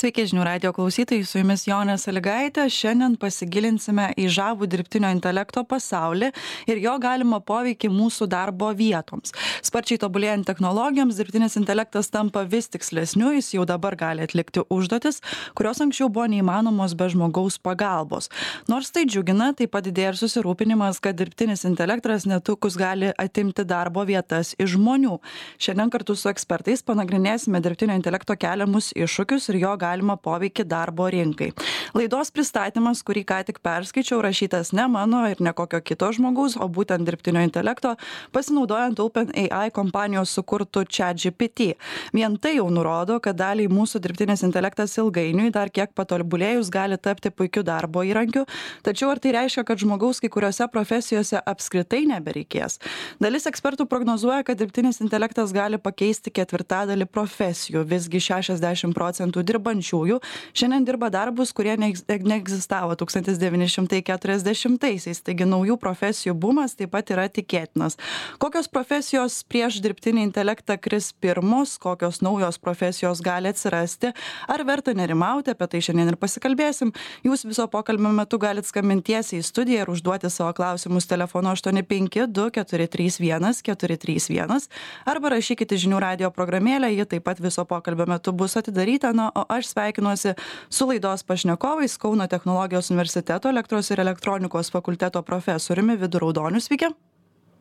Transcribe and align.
sveiki 0.00 0.22
žinių 0.30 0.44
radijo 0.46 0.70
klausytojai 0.72 1.24
su 1.28 1.40
jumis 1.42 1.66
jonė 1.68 1.98
salygaitė 2.00 2.62
šiandien 2.72 3.18
pasigilinsime 3.20 4.06
į 4.16 4.30
žavų 4.32 4.68
dirbtinio 4.72 5.10
intelekto 5.12 5.60
pasaulį 5.68 6.30
ir 6.72 6.78
jo 6.80 6.94
galimą 7.02 7.42
poveikį 7.44 7.90
mūsų 7.92 8.28
darbo 8.32 8.70
vietoms. 8.76 9.34
Sparčiai 9.66 10.00
tobulėjant 10.00 10.48
technologijoms 10.48 11.18
dirbtinis 11.20 11.58
intelektas 11.60 12.08
tampa 12.14 12.46
vis 12.48 12.70
tikslesniu 12.72 13.34
jis 13.34 13.50
jau 13.58 13.66
dabar 13.68 13.96
gali 14.00 14.24
atlikti 14.24 14.62
užduotis 14.72 15.20
kurios 15.58 15.82
anksčiau 15.84 16.08
buvo 16.08 16.30
neįmanomos 16.32 16.96
be 16.96 17.10
žmogaus 17.12 17.60
pagalbos. 17.60 18.30
Nors 18.72 18.88
tai 18.94 19.04
džiugina 19.04 19.50
taip 19.58 19.74
pat 19.76 19.84
didėja 19.84 20.14
ir 20.14 20.20
susirūpinimas 20.22 21.02
kad 21.04 21.18
dirbtinis 21.20 21.66
intelektas 21.68 22.24
netrukus 22.30 22.78
gali 22.80 23.12
atimti 23.20 23.66
darbo 23.68 24.06
vietas 24.08 24.54
iš 24.56 24.78
žmonių. 24.78 25.20
Šiandien 25.60 25.92
kartu 25.92 26.16
su 26.16 26.32
ekspertais 26.32 26.86
panagrinėsime 26.88 27.60
dirbtinio 27.60 28.00
intelekto 28.00 28.38
keliamus 28.40 28.94
iššūkius 28.96 29.52
ir 29.52 29.62
jo 29.66 29.76
galimą 29.76 29.89
poveikį 29.98 30.64
darbo 30.64 31.08
rinkai. 31.10 31.50
Laidos 31.94 32.30
pristatymas 32.30 33.02
kurį 33.02 33.24
ką 33.26 33.40
tik 33.48 33.58
perskaičiau 33.64 34.20
rašytas 34.22 34.70
ne 34.72 34.86
mano 34.86 35.24
ir 35.26 35.40
ne 35.42 35.52
kokio 35.52 35.80
kito 35.82 36.12
žmogaus 36.14 36.54
o 36.56 36.68
būtent 36.70 37.02
dirbtinio 37.02 37.42
intelekto 37.42 37.96
pasinaudojant 38.32 39.00
open 39.02 39.32
ai 39.34 39.70
kompanijos 39.74 40.30
sukurtu 40.30 40.84
chat 40.86 41.18
gpt 41.18 41.74
vien 42.14 42.36
tai 42.38 42.54
jau 42.56 42.68
nurodo 42.70 43.18
kad 43.20 43.36
daliai 43.36 43.66
mūsų 43.70 44.00
dirbtinis 44.04 44.44
intelektas 44.46 44.94
ilgainiui 45.02 45.50
dar 45.50 45.70
kiek 45.70 45.90
patobulėjus 45.98 46.70
gali 46.70 46.98
tapti 46.98 47.30
puikiu 47.30 47.64
darbo 47.66 48.04
įrankiu. 48.06 48.44
Tačiau 48.86 49.10
ar 49.10 49.18
tai 49.18 49.34
reiškia 49.34 49.64
kad 49.66 49.82
žmogaus 49.82 50.22
kai 50.22 50.30
kuriose 50.30 50.68
profesijose 50.70 51.42
apskritai 51.52 52.04
nebereikės? 52.10 52.78
Dalis 53.22 53.48
ekspertų 53.50 53.88
prognozuoja 53.90 54.44
kad 54.46 54.60
dirbtinis 54.60 55.02
intelektas 55.02 55.54
gali 55.56 55.80
pakeisti 55.82 56.30
ketvirtadalį 56.38 57.08
profesijų. 57.10 57.82
Visgi 57.90 58.22
šešiasdešim 58.30 58.94
procentų 58.94 59.42
dirba 59.46 59.74
dirbančiųjų 59.80 60.20
šiandien 60.54 60.84
dirba 60.84 61.10
darbus 61.10 61.52
kurie 61.52 61.76
neegz 61.78 62.04
neegzistavo 62.06 62.94
tūkstantis 62.98 63.38
devyni 63.40 63.68
šimtai 63.68 64.02
keturiasdešimtaisiais. 64.04 65.22
Taigi 65.24 65.46
naujų 65.46 65.78
profesijų 65.80 66.34
bumas 66.34 66.76
taip 66.76 66.90
pat 66.92 67.10
yra 67.10 67.28
tikėtinas. 67.28 67.96
Kokios 68.38 68.68
profesijos 68.68 69.42
prieš 69.44 69.80
dirbtinį 69.80 70.24
intelektą 70.28 70.76
kris 70.78 71.12
pirmos 71.12 71.78
kokios 71.78 72.20
naujos 72.20 72.58
profesijos 72.58 73.20
gali 73.20 73.48
atsirasti? 73.48 74.12
Ar 74.48 74.64
verta 74.64 74.92
nerimauti? 74.94 75.54
Apie 75.54 75.66
tai 75.66 75.80
šiandien 75.80 76.12
ir 76.12 76.18
pasikalbėsim. 76.20 76.92
Jūs 77.24 77.46
viso 77.46 77.66
pokalbio 77.70 78.12
metu 78.12 78.38
galit 78.38 78.66
skambint 78.66 79.04
tiesiai 79.06 79.40
į 79.40 79.46
studiją 79.46 79.84
ir 79.84 79.92
užduoti 79.92 80.30
savo 80.30 80.52
klausimus 80.56 81.08
telefonu 81.10 81.52
aštuoni 81.54 81.84
penki 81.86 82.26
du 82.28 82.48
keturi 82.52 82.88
trys 82.90 83.20
vienas 83.20 83.62
keturi 83.64 83.96
trys 84.00 84.28
vienas. 84.30 84.68
Arba 85.08 85.32
rašykit 85.36 85.72
į 85.74 85.80
žinių 85.86 86.00
radijo 86.02 86.30
programėlę 86.34 86.90
ji 86.92 87.06
taip 87.14 87.26
pat 87.28 87.40
viso 87.42 87.64
pokalbio 87.68 88.06
metu 88.10 88.34
bus 88.36 88.56
atidaryta. 88.58 89.12
Na 89.16 89.30
o 89.34 89.44
aš 89.48 89.69
sveikinuosi 89.70 90.34
su 90.68 90.88
laidos 90.90 91.22
pašnekovais 91.26 91.98
kauno 91.98 92.26
technologijos 92.30 92.90
universiteto 92.90 93.48
elektros 93.48 93.90
ir 93.90 94.02
elektronikos 94.02 94.72
fakulteto 94.74 95.22
profesoriumi 95.22 95.96
vidu 96.00 96.22
raudoniu 96.26 96.60
sveiki 96.60 96.92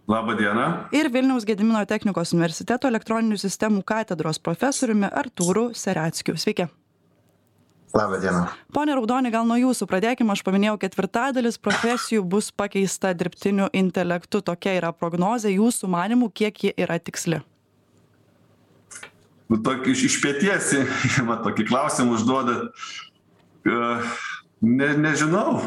Labą 0.09 0.33
dieną. 0.33 0.89
Ir 0.91 1.11
Vilniaus 1.13 1.45
Gedimino 1.45 1.83
technikos 1.85 2.31
universiteto 2.33 2.89
elektroninių 2.89 3.35
sistemų 3.38 3.83
katedros 3.85 4.39
profesoriumi 4.41 5.05
Artūru 5.05 5.67
Sereckiu. 5.77 6.33
Sveiki. 6.33 6.66
Labą 7.93 8.17
dieną. 8.21 8.47
Pone 8.73 8.95
Raudoni, 8.97 9.29
gal 9.29 9.45
nuo 9.45 9.59
jūsų 9.59 9.85
pradėkime. 9.85 10.33
Aš 10.33 10.41
paminėjau, 10.47 10.79
ketvirtadalis 10.81 11.61
profesijų 11.61 12.25
bus 12.25 12.49
pakeista 12.49 13.13
dirbtiniu 13.13 13.69
intelektu. 13.69 14.41
Tokia 14.41 14.73
yra 14.79 14.89
prognozė. 14.97 15.53
Jūsų 15.53 15.94
manimų, 15.94 16.31
kiek 16.33 16.63
ji 16.66 16.73
yra 16.73 16.97
tiksli? 16.97 17.44
Nu, 19.50 19.59
tokį 19.66 19.95
iš 20.08 20.19
pėties, 20.23 20.73
va, 21.30 21.39
tokį 21.45 21.67
klausimą 21.69 22.17
užduodat. 22.17 22.69
Uh, 23.67 24.06
ne, 24.61 24.94
nežinau, 24.97 25.59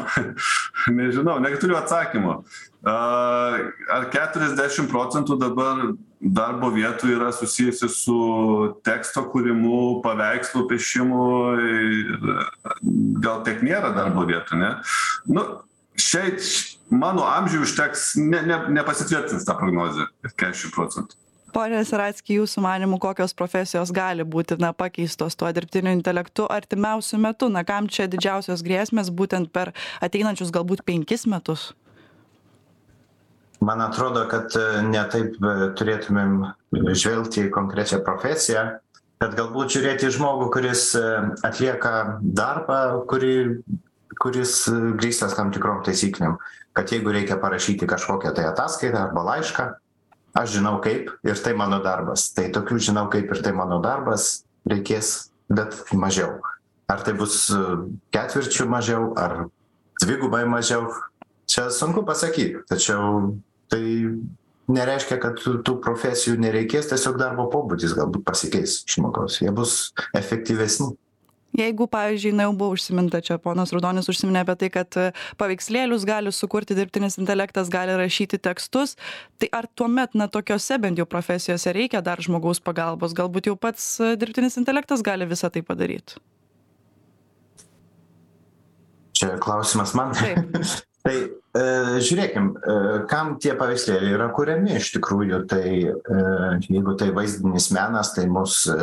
nežinau, 0.99 1.37
neturiu 1.43 1.77
atsakymo. 1.79 2.41
Uh, 2.83 3.59
ar 3.95 4.09
40 4.11 4.89
procentų 4.91 5.37
dabar 5.39 5.93
darbo 6.23 6.71
vietų 6.71 7.13
yra 7.17 7.29
susijusi 7.35 7.87
su 7.91 8.17
teksto 8.87 9.25
kūrimu, 9.31 10.01
paveikslų 10.03 10.65
piešimu, 10.71 11.23
gal 13.23 13.43
tiek 13.47 13.63
nėra 13.63 13.91
darbo 13.95 14.23
vietų, 14.27 14.59
ne? 14.59 14.71
Nu, 15.27 15.45
šiai 15.99 16.37
mano 16.91 17.27
amžiui 17.27 17.63
užteks, 17.65 18.13
ne, 18.19 18.39
ne, 18.47 18.61
nepasitvirtins 18.79 19.47
tą 19.47 19.57
prognozę, 19.59 20.07
40 20.31 20.71
procentų 20.75 21.22
pone 21.53 21.79
saracki 21.85 22.39
jūsų 22.39 22.63
manymu 22.65 22.97
kokios 23.01 23.35
profesijos 23.37 23.93
gali 23.93 24.25
būti 24.25 24.57
na 24.61 24.73
pakeistos 24.73 25.37
tuo 25.37 25.51
dirbtiniu 25.53 25.93
intelektu 25.93 26.47
artimiausiu 26.49 27.21
metu? 27.21 27.49
Na 27.53 27.63
kam 27.67 27.87
čia 27.87 28.09
didžiausios 28.09 28.65
grėsmės 28.65 29.13
būtent 29.13 29.53
per 29.53 29.73
ateinančius 30.01 30.53
galbūt 30.53 30.83
penkis 30.87 31.27
metus? 31.29 31.71
Man 33.63 33.79
atrodo 33.79 34.25
kad 34.27 34.51
e, 34.59 34.81
ne 34.89 35.03
taip 35.11 35.37
e, 35.39 35.53
turėtumėm 35.79 36.39
žvelgti 36.73 37.45
į 37.45 37.53
konkrečią 37.53 38.01
profesiją 38.03 38.65
bet 39.23 39.37
galbūt 39.37 39.77
žiūrėti 39.77 40.09
į 40.09 40.15
žmogų 40.17 40.49
kuris 40.51 40.89
e, 40.99 41.05
atlieka 41.47 42.19
darbą 42.21 42.79
kurį 43.07 43.35
kuris 44.19 44.65
grįstas 44.99 45.33
tam 45.37 45.49
tikrom 45.53 45.79
taisyklėm. 45.85 46.35
Kad 46.77 46.91
jeigu 46.93 47.13
reikia 47.13 47.37
parašyti 47.41 47.87
kažkokią 47.89 48.33
tai 48.35 48.45
ataskaitą 48.49 49.07
arba 49.07 49.23
laišką 49.29 49.69
aš 50.33 50.57
žinau 50.57 50.79
kaip 50.83 51.11
ir 51.23 51.39
tai 51.43 51.53
mano 51.57 51.79
darbas. 51.83 52.31
Tai 52.33 52.49
tokių 52.53 52.79
žinau 52.89 53.07
kaip 53.13 53.31
ir 53.31 53.41
tai 53.45 53.53
mano 53.55 53.79
darbas 53.83 54.43
reikės 54.69 55.31
bet 55.49 55.75
mažiau. 55.93 56.39
Ar 56.91 57.03
tai 57.05 57.13
bus 57.17 57.47
e, 57.53 57.59
ketvirčiu 58.13 58.67
mažiau 58.69 59.13
ar 59.19 59.47
dvigubai 60.01 60.43
mažiau 60.49 60.89
čia 61.47 61.69
sunku 61.69 62.03
pasakyt 62.07 62.63
tačiau 62.69 63.35
tai 63.71 63.83
nereiškia 64.71 65.19
kad 65.21 65.39
tų 65.39 65.75
profesijų 65.83 66.37
nereikės 66.39 66.89
tiesiog 66.91 67.17
darbo 67.19 67.49
pobūdis 67.51 67.95
galbūt 67.97 68.23
pasikeis 68.27 68.81
žmogaus. 68.89 69.41
Jie 69.43 69.51
bus 69.51 69.91
efektyvesni 70.15 70.93
jeigu 71.57 71.87
pavyzdžiui 71.87 72.33
na 72.37 72.47
jau 72.47 72.53
buvo 72.57 72.77
užsiminta 72.77 73.21
čia 73.25 73.37
ponas 73.41 73.73
raudonis 73.75 74.09
užsiminė 74.11 74.43
apie 74.43 74.55
tai 74.63 74.69
kad 74.73 74.97
e, 74.99 75.07
paveikslėlius 75.41 76.05
gali 76.09 76.33
sukurti 76.33 76.77
dirbtinis 76.77 77.19
intelektas 77.21 77.71
gali 77.73 77.95
rašyti 77.99 78.41
tekstus 78.41 78.95
tai 79.41 79.51
ar 79.53 79.69
tuomet 79.75 80.17
na 80.17 80.27
tokiose 80.27 80.79
bent 80.81 81.01
jau 81.01 81.07
profesijose 81.09 81.73
reikia 81.75 82.01
dar 82.05 82.21
žmogaus 82.23 82.61
pagalbos? 82.63 83.15
Galbūt 83.17 83.51
jau 83.51 83.57
pats 83.59 83.95
e, 84.01 84.15
dirbtinis 84.19 84.57
intelektas 84.61 85.05
gali 85.05 85.29
visa 85.29 85.51
tai 85.53 85.65
padaryt? 85.65 86.17
Čia 89.13 89.37
klausimas 89.39 89.93
man. 89.93 90.15
Tai 91.03 91.13
e, 91.19 91.63
žiūrėkim 91.99 92.45
e, 92.55 92.75
kam 93.11 93.33
tie 93.43 93.51
paveikslėliai 93.59 94.15
yra 94.15 94.29
kuriami 94.31 94.77
iš 94.79 94.93
tikrųjų 94.95 95.41
tai 95.51 95.65
e, 95.83 96.21
jeigu 96.63 96.93
tai 96.99 97.09
vaizdinis 97.15 97.67
menas 97.75 98.13
tai 98.15 98.23
mus 98.31 98.61
e, 98.71 98.77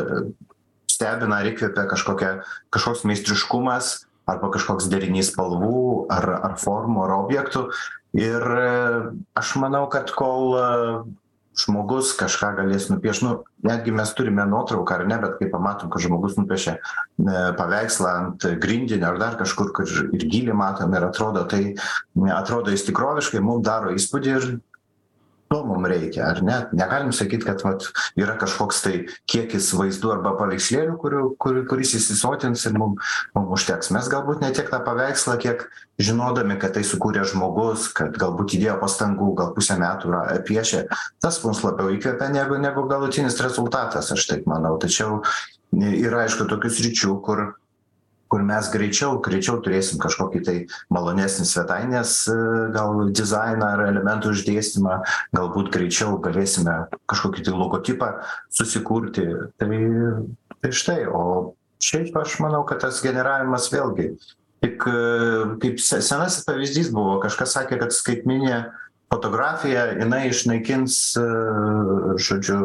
stebina 1.00 1.40
ar 1.40 1.48
įkvepia 1.48 1.86
kažkokia 1.88 2.34
kažkoks 2.74 3.06
meistriškumas 3.08 3.94
arba 4.28 4.52
kažkoks 4.52 4.90
derinys 4.92 5.32
spalvų 5.32 6.06
ar 6.12 6.28
ar 6.36 6.60
formų 6.60 7.06
ar 7.08 7.16
objektų. 7.24 7.70
Ir 8.20 8.44
aš 9.38 9.56
manau 9.62 9.86
kad 9.90 10.12
kol 10.12 10.54
žmogus 11.58 12.12
kažką 12.18 12.52
galės 12.58 12.88
nupiešt 12.90 13.24
nu 13.26 13.32
netgi 13.66 13.92
mes 13.94 14.12
turime 14.16 14.44
nuotrauką 14.48 15.00
ar 15.00 15.06
ne 15.10 15.18
bet 15.22 15.36
kai 15.40 15.48
pamatom 15.50 15.90
kad 15.90 16.04
žmogus 16.04 16.36
nupiešė 16.38 16.76
e, 16.76 16.80
paveikslą 17.58 18.12
ant 18.20 18.46
grindinio 18.62 19.10
ar 19.10 19.18
dar 19.20 19.36
kažkur 19.40 19.72
kur 19.76 19.90
ir 19.90 20.26
gylį 20.30 20.54
matom 20.56 20.94
ir 20.94 21.08
atrodo 21.08 21.44
tai 21.50 21.74
atrodo 22.36 22.72
jis 22.74 22.86
tikroviškai 22.88 23.42
mum 23.44 23.64
daro 23.66 23.94
įspūdį 23.96 24.36
ir 24.36 24.48
to 25.50 25.64
mum 25.66 25.82
reikia 25.86 26.28
ar 26.30 26.42
ne? 26.46 26.56
Negalim 26.72 27.10
sakyt 27.10 27.42
kad 27.42 27.62
vat 27.66 27.88
yra 28.14 28.36
kažkoks 28.38 28.82
tai 28.84 28.92
kiekis 29.30 29.72
vaizdų 29.74 30.12
arba 30.14 30.36
paveikslėlių 30.38 30.94
kurių 31.02 31.22
kur 31.42 31.58
kuris 31.66 31.96
įsisotins 31.98 32.62
ir 32.68 32.76
mum 32.78 32.94
mum 33.34 33.48
užteks. 33.56 33.90
Mes 33.96 34.06
galbūt 34.12 34.44
ne 34.44 34.52
tiek 34.54 34.70
tą 34.70 34.78
paveikslą 34.86 35.34
kiek 35.42 35.64
žinodami 35.98 36.54
kad 36.62 36.76
tai 36.78 36.84
sukūrė 36.86 37.24
žmogus 37.32 37.88
kad 37.98 38.14
galbūt 38.20 38.54
įdėjo 38.60 38.76
pastangų 38.78 39.32
gal 39.42 39.50
pusę 39.56 39.74
metų 39.82 40.14
ra 40.14 40.22
piešė 40.46 40.84
tas 41.18 41.42
mus 41.42 41.64
labiau 41.66 41.90
įkvepia 41.96 42.30
negu 42.30 42.60
negu 42.62 42.86
galutinis 42.86 43.42
rezultatas 43.42 44.14
aš 44.14 44.28
taip 44.30 44.46
manau. 44.46 44.76
Tačiau 44.78 45.18
yra 45.74 46.28
aišku 46.28 46.46
tokių 46.46 46.70
sričių 46.78 47.18
kur 47.26 47.48
kur 48.30 48.44
mes 48.46 48.70
greičiau 48.72 49.20
greičiau 49.24 49.60
turėsim 49.64 50.00
kažkokį 50.02 50.42
tai 50.46 50.56
malonesnį 50.94 51.46
svetainės 51.50 52.16
e, 52.30 52.36
gal 52.74 53.06
dizainą 53.10 53.72
ar 53.76 53.86
elementų 53.88 54.34
išdėstymą 54.36 55.00
galbūt 55.36 55.72
greičiau 55.74 56.18
galėsime 56.22 56.76
kažkokį 57.10 57.46
tai 57.48 57.56
logotipą 57.56 58.12
susikurti. 58.54 59.26
Tai 59.60 59.70
tai 60.60 60.72
štai 60.76 61.06
o 61.08 61.54
šiaip 61.80 62.16
aš 62.20 62.38
manau 62.44 62.62
kad 62.68 62.82
tas 62.84 63.00
generavimas 63.04 63.70
vėlgi 63.72 64.12
tik 64.60 64.84
e, 64.86 65.00
kaip 65.62 65.80
se 65.80 66.02
senasis 66.04 66.44
pavyzdys 66.44 66.90
buvo 66.92 67.16
kažkas 67.22 67.56
sakė 67.56 67.80
kad 67.80 67.94
skaitmeninė 67.96 68.60
fotografija 69.10 69.86
jinai 69.98 70.28
išnaikins 70.30 70.98
žodžiu 72.20 72.60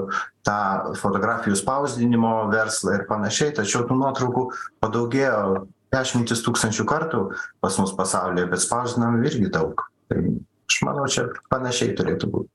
tą 0.46 0.58
fotografijų 1.02 1.58
spausdinimo 1.58 2.34
verslą 2.54 3.00
ir 3.00 3.08
panašiai 3.10 3.56
tačiau 3.60 3.86
tų 3.90 3.98
nuotraukų 4.02 4.46
padaugėjo 4.84 5.66
dešimtis 5.96 6.44
tūkstančių 6.46 6.86
kartų 6.90 7.24
pas 7.64 7.80
mus 7.82 7.96
pasaulyje 7.98 8.50
bet 8.52 8.64
spausdinam 8.64 9.22
irgi 9.26 9.50
daug. 9.54 9.88
Tai 10.12 10.22
aš 10.70 10.82
manau 10.86 11.08
čia 11.10 11.30
panašiai 11.50 11.96
turėtų 11.98 12.30
būt 12.34 12.55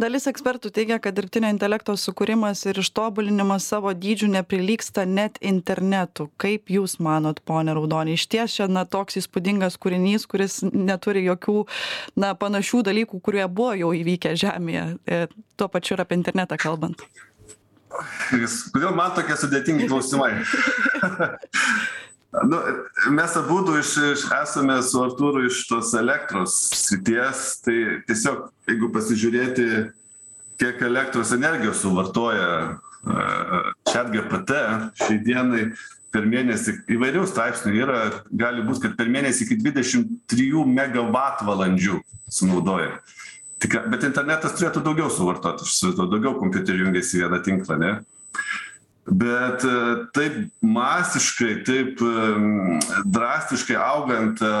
dalis 0.00 0.26
ekspertų 0.30 0.70
teigia 0.74 0.98
kad 1.02 1.16
dirbtinio 1.16 1.50
intelekto 1.52 1.94
sukūrimas 1.98 2.62
ir 2.70 2.80
ištobulinimas 2.80 3.66
savo 3.72 3.92
dydžiu 3.96 4.30
neprilygsta 4.32 5.04
net 5.08 5.38
internetu 5.44 6.30
kaip 6.40 6.72
jūs 6.72 6.98
manot 7.04 7.42
pone 7.46 7.74
raudoni 7.76 8.16
išties 8.18 8.56
čia 8.58 8.68
na 8.70 8.86
toks 8.88 9.20
įspūdingas 9.20 9.78
kūrinys 9.82 10.26
kuris 10.30 10.60
neturi 10.64 11.24
jokių 11.28 11.58
na 12.20 12.34
panašių 12.38 12.84
dalykų 12.90 13.20
kurie 13.24 13.46
buvo 13.48 13.74
jau 13.78 13.92
įvykę 13.96 14.36
žemėje 14.40 14.84
e, 15.04 15.24
tuo 15.60 15.68
pačiu 15.72 15.96
ir 15.96 16.06
apie 16.06 16.20
internetą 16.20 16.60
kalbant 16.60 17.04
Kodėl 18.30 18.94
man 18.94 19.10
tokie 19.16 19.34
sudėtingi 19.34 19.88
klausimai? 19.90 20.30
Nu, 22.30 22.58
mes 23.10 23.36
abudu 23.36 23.78
iš, 23.78 23.96
iš, 24.12 24.24
esame 24.42 24.76
su 24.86 25.00
Artūru 25.02 25.42
iš 25.48 25.64
tos 25.66 25.90
elektros 25.98 26.54
srities, 26.78 27.56
tai 27.64 27.78
tiesiog, 28.06 28.44
jeigu 28.70 28.90
pasižiūrėti, 28.94 29.66
kiek 30.62 30.84
elektros 30.86 31.32
energijos 31.34 31.80
suvartoja 31.82 32.52
čia 33.90 34.04
uh, 34.04 34.12
GPT, 34.12 34.60
šiai 35.00 35.18
dienai 35.26 35.64
per 36.14 36.26
mėnesį 36.30 36.76
įvairių 36.94 37.24
straipsnių 37.26 37.74
yra, 37.80 37.98
gali 38.30 38.62
būti, 38.66 38.84
kad 38.84 38.94
per 38.98 39.10
mėnesį 39.10 39.46
iki 39.46 39.58
23 39.64 40.64
megavatvalandžių 40.78 41.98
sunaudoja. 42.30 42.94
Tik, 43.60 43.74
bet 43.92 44.06
internetas 44.06 44.54
turėtų 44.56 44.84
daugiau 44.86 45.10
suvartoti, 45.12 45.66
daugiau 45.98 46.36
kompiuterių 46.38 46.86
jungiasi 46.86 47.18
į 47.18 47.24
vieną 47.24 47.42
tinklą, 47.46 47.80
ne? 47.80 47.92
Bet 49.06 49.64
e, 49.64 49.76
taip 50.16 50.36
masiškai 50.64 51.54
taip 51.66 52.02
drastiškai 53.06 53.78
augant 53.80 54.42
e, 54.44 54.52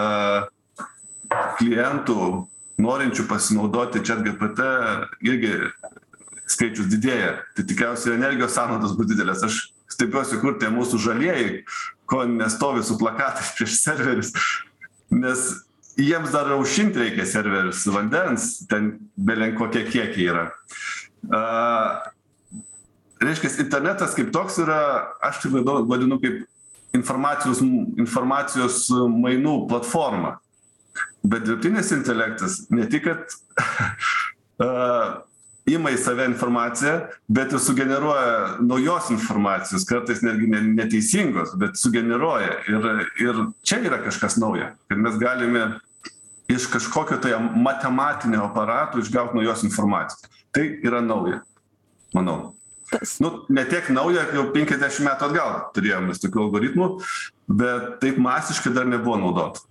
klientų 1.58 2.46
norinčių 2.80 3.26
pasinaudoti 3.28 4.02
ChatGPT 4.06 4.66
irgi 5.28 5.54
skaičius 6.50 6.90
didėja. 6.90 7.34
Tai 7.54 7.66
tikriausiai 7.68 8.16
energijos 8.16 8.56
sąnaudos 8.56 8.96
bus 8.98 9.10
didelės. 9.10 9.44
Aš 9.46 9.60
stebiuosi, 9.90 10.40
kur 10.42 10.58
tie 10.60 10.70
mūsų 10.72 11.00
žalieji, 11.04 11.64
ko 12.10 12.24
nestovi 12.28 12.84
su 12.86 12.98
plakatais 13.00 13.52
prieš 13.58 13.80
serverius. 13.84 14.32
Nes 15.10 15.50
jiems 16.00 16.32
dar 16.34 16.50
aušinti 16.56 17.02
reikia 17.02 17.26
serverius 17.28 17.84
vandens, 17.90 18.52
ten 18.70 18.94
belen 19.16 19.56
kokie 19.58 19.84
kiekiai 19.88 20.30
yra. 20.32 20.48
Uh, 21.30 22.00
reiškias 23.20 23.58
internetas 23.60 24.14
kaip 24.16 24.32
toks 24.32 24.58
yra 24.62 24.80
aš 25.22 25.42
tai 25.42 25.52
vadinu 25.52 25.84
vadinu 25.88 26.20
kaip 26.22 26.44
informacijos 26.96 27.60
informacijos 28.00 28.86
mainų 28.90 29.64
platforma. 29.70 30.38
Bet 31.22 31.44
dirbtinis 31.44 31.92
intelektas 31.94 32.64
ne 32.72 32.86
tik 32.90 33.04
kad 33.04 33.34
a, 34.60 34.70
ima 35.70 35.92
į 35.92 35.98
save 36.00 36.24
informaciją 36.26 36.94
bet 37.28 37.52
ir 37.52 37.60
sugeneruoja 37.62 38.62
naujos 38.64 39.10
informacijos 39.14 39.84
kartais 39.86 40.24
netgi 40.24 40.48
ne 40.50 40.62
neteisingos 40.80 41.52
bet 41.60 41.76
sugeneruoja. 41.78 42.56
Ir 42.72 42.88
ir 43.28 43.44
čia 43.62 43.82
yra 43.84 44.00
kažkas 44.02 44.40
nauja 44.40 44.72
kad 44.88 44.98
mes 44.98 45.20
galime 45.20 45.68
iš 46.50 46.66
kažkokio 46.72 47.20
tai 47.22 47.36
matematinio 47.38 48.42
aparato 48.48 48.98
išgaut 48.98 49.36
naujos 49.36 49.62
informacijos. 49.68 50.24
Tai 50.50 50.64
yra 50.82 51.04
nauja 51.04 51.44
manau 52.16 52.56
tas. 52.92 53.16
Nu 53.22 53.32
ne 53.48 53.64
tiek 53.70 53.88
nauja 53.94 54.26
jau 54.34 54.48
penkiasdešim 54.54 55.08
metų 55.08 55.30
atgal 55.30 55.58
turėjom 55.76 56.10
mes 56.10 56.22
tokių 56.22 56.44
algoritmų 56.46 56.90
bet 57.60 57.98
taip 58.02 58.20
masiškai 58.22 58.74
dar 58.76 58.88
nebuvo 58.88 59.18
naudota 59.20 59.69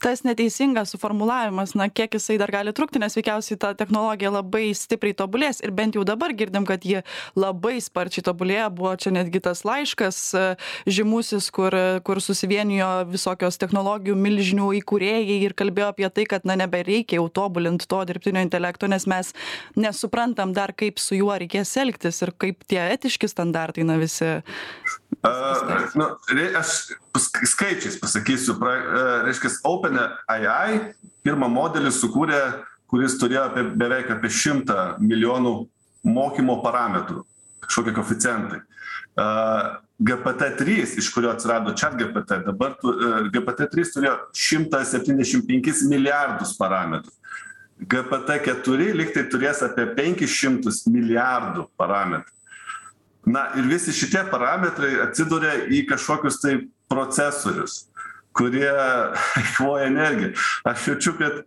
tas 0.00 0.22
neteisingas 0.24 0.94
suformulavimas 0.94 1.74
na 1.76 1.88
kiek 1.88 2.14
jisai 2.16 2.38
dar 2.40 2.50
gali 2.52 2.72
trukti 2.72 3.00
nes 3.02 3.16
veikiausiai 3.16 3.58
ta 3.60 3.72
technologija 3.76 4.32
labai 4.32 4.70
stipriai 4.76 5.16
tobulės 5.16 5.60
ir 5.64 5.74
bent 5.76 5.98
jau 5.98 6.04
dabar 6.08 6.32
girdim 6.36 6.66
kad 6.68 6.84
ji 6.86 7.02
labai 7.36 7.76
sparčiai 7.84 8.24
tobulėja. 8.24 8.70
Buvo 8.74 8.94
čia 8.96 9.12
netgi 9.14 9.42
tas 9.44 9.62
laiškas 9.68 10.20
e, 10.34 10.44
žymusis 10.88 11.50
kur 11.54 11.76
kur 12.06 12.22
susivienijo 12.24 12.88
visokios 13.10 13.60
technologijų 13.60 14.16
milžinių 14.16 14.70
įkūrėjai 14.80 15.40
ir 15.44 15.56
kalbėjo 15.58 15.90
apie 15.92 16.08
tai 16.16 16.26
kad 16.30 16.48
na 16.48 16.56
nebereikia 16.60 17.20
jau 17.20 17.28
tobulint 17.40 17.84
to 17.90 18.00
dirbtinio 18.08 18.44
intelekto 18.46 18.88
nes 18.90 19.06
mes 19.10 19.34
nesuprantam 19.76 20.56
dar 20.56 20.72
kaip 20.72 21.02
su 21.02 21.20
juo 21.20 21.36
reikės 21.36 21.76
elgtis 21.82 22.22
ir 22.24 22.34
kaip 22.40 22.64
tie 22.70 22.82
etiški 22.96 23.28
standartai 23.28 23.84
na 23.84 24.00
visi 24.00 24.38
A, 25.22 25.30
nu, 25.94 26.06
aš 26.56 26.68
skaičiais 27.18 27.98
pasakysiu, 28.00 28.56
pra, 28.60 28.74
reiškia, 29.26 29.50
OpenAI 29.66 30.94
pirmą 31.24 31.48
modelį 31.50 31.92
sukūrė, 31.94 32.40
kuris 32.90 33.18
turėjo 33.20 33.46
apie, 33.48 33.64
beveik 33.78 34.10
apie 34.14 34.30
100 34.30 35.02
milijonų 35.02 35.54
mokymo 36.06 36.60
parametrų, 36.64 37.24
kažkokie 37.66 37.94
koficijantai. 37.96 38.60
GPT-3, 40.00 40.96
iš 41.02 41.10
kurio 41.12 41.34
atsirado 41.34 41.74
chat 41.76 41.98
GPT, 41.98 42.40
dabar 42.46 42.76
GPT-3 42.80 43.94
turėjo 43.94 44.16
175 44.32 45.84
milijardus 45.90 46.54
parametrų. 46.56 47.16
GPT-4 47.90 48.90
liktai 48.96 49.24
turės 49.32 49.62
apie 49.64 49.86
500 49.96 50.92
milijardų 50.92 51.66
parametrų 51.80 52.38
na 53.26 53.50
ir 53.58 53.68
visi 53.68 53.92
šitie 53.94 54.22
parametrai 54.30 54.94
atsiduria 55.04 55.66
į 55.68 55.84
kažkokius 55.90 56.40
tai 56.42 56.54
procesorius 56.90 57.84
kurie 58.36 58.70
eikvoja 59.40 59.86
energiją. 59.86 60.32
Aš 60.64 60.88
jaučiu 60.88 61.14
kad 61.18 61.42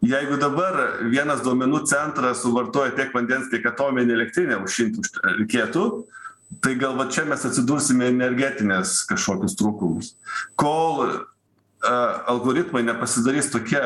jeigu 0.00 0.38
dabar 0.40 0.78
vienas 1.12 1.42
duomenų 1.44 1.84
centras 1.88 2.44
suvartoja 2.44 2.94
tiek 2.96 3.12
vandens 3.14 3.50
kiek 3.52 3.66
atominė 3.68 4.16
elektrinė 4.16 4.62
užšildyt 4.64 5.00
už 5.02 5.10
reikėtų 5.42 5.84
tai 6.64 6.74
gal 6.80 6.96
va 6.98 7.06
čia 7.12 7.26
mes 7.28 7.44
atsidursime 7.46 8.08
į 8.08 8.14
energetines 8.14 9.00
kažkokius 9.10 9.54
trūkumus. 9.60 10.14
Kol 10.58 11.04
a 11.80 11.92
algoritmai 12.28 12.82
nepasidarys 12.84 13.48
tokie 13.52 13.80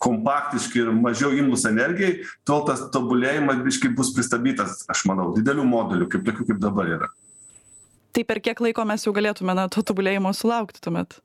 kompaktiški 0.00 0.84
ir 0.84 0.92
mažiau 0.94 1.32
imlūs 1.34 1.64
energijai 1.68 2.20
tol 2.46 2.62
tas 2.68 2.84
tobulėjimas 2.94 3.64
biškį 3.64 3.90
bus 3.98 4.12
pristabdytas 4.14 4.84
aš 4.92 5.02
manau 5.10 5.32
didelių 5.34 5.64
modulių 5.66 6.06
kaip 6.12 6.22
tokių 6.28 6.46
kaip 6.52 6.62
dabar 6.62 6.92
yra 6.94 7.10
tai 8.12 8.24
per 8.26 8.40
kiek 8.44 8.60
laiko 8.62 8.84
mes 8.88 9.04
jau 9.06 9.12
galėtume 9.16 9.54
na 9.56 9.66
to 9.72 9.84
tobulėjimo 9.86 10.32
sulaukti 10.36 10.82
tuomet? 10.84 11.18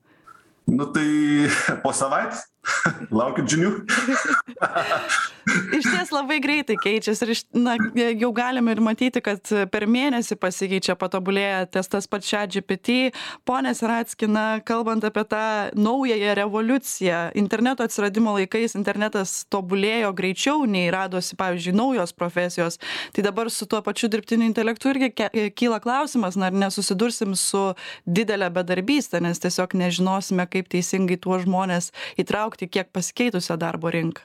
Nu 0.65 0.87
tai 0.94 1.07
po 1.83 1.94
savaitės 1.94 2.47
Laukit 3.19 3.50
žinių. 3.52 3.72
iš 5.78 5.86
ties 5.86 6.12
labai 6.14 6.40
greitai 6.44 6.78
keičiasi 6.81 7.26
ir 7.26 7.31
iš, 7.36 7.42
na, 7.54 7.76
jau 8.18 8.31
galime 8.36 8.74
ir 8.74 8.81
matyti, 8.84 9.22
kad 9.24 9.42
per 9.72 9.86
mėnesį 9.90 10.38
pasikeičia, 10.42 10.95
patobulėja 11.00 11.66
ties 11.72 11.90
tas 11.92 12.10
pats 12.10 12.30
čia 12.30 12.45
GPT. 12.50 13.12
Pone 13.48 13.74
Siratskina, 13.78 14.45
kalbant 14.66 15.06
apie 15.06 15.26
tą 15.30 15.44
naująją 15.78 16.36
revoliuciją, 16.40 17.19
interneto 17.38 17.86
atsiradimo 17.86 18.36
laikais 18.40 18.78
internetas 18.78 19.38
tobulėjo 19.54 20.12
greičiau 20.18 20.66
nei 20.69 20.90
radosi, 20.94 21.38
pavyzdžiui, 21.40 21.76
naujos 21.78 22.16
profesijos. 22.16 22.80
Tai 23.16 23.26
dabar 23.28 23.52
su 23.54 23.68
tuo 23.69 23.81
pačiu 23.86 24.10
dirbtiniu 24.12 24.50
intelektu 24.50 24.94
irgi 24.94 25.12
kyla 25.56 25.80
klausimas, 25.84 26.40
ar 26.40 26.56
nesusidursim 26.56 27.36
su 27.40 27.64
didelė 28.06 28.50
bedarbystė, 28.56 29.22
nes 29.24 29.42
tiesiog 29.44 29.78
nežinosime, 29.78 30.48
kaip 30.50 30.69
teisingai 30.74 31.19
tuos 31.22 31.45
žmonės 31.45 31.92
įtraukti 32.22 32.55
suvokti 32.56 32.69
kiek 32.69 32.92
pasikeitusią 32.92 33.57
darbo 33.57 33.90
rinką? 33.92 34.24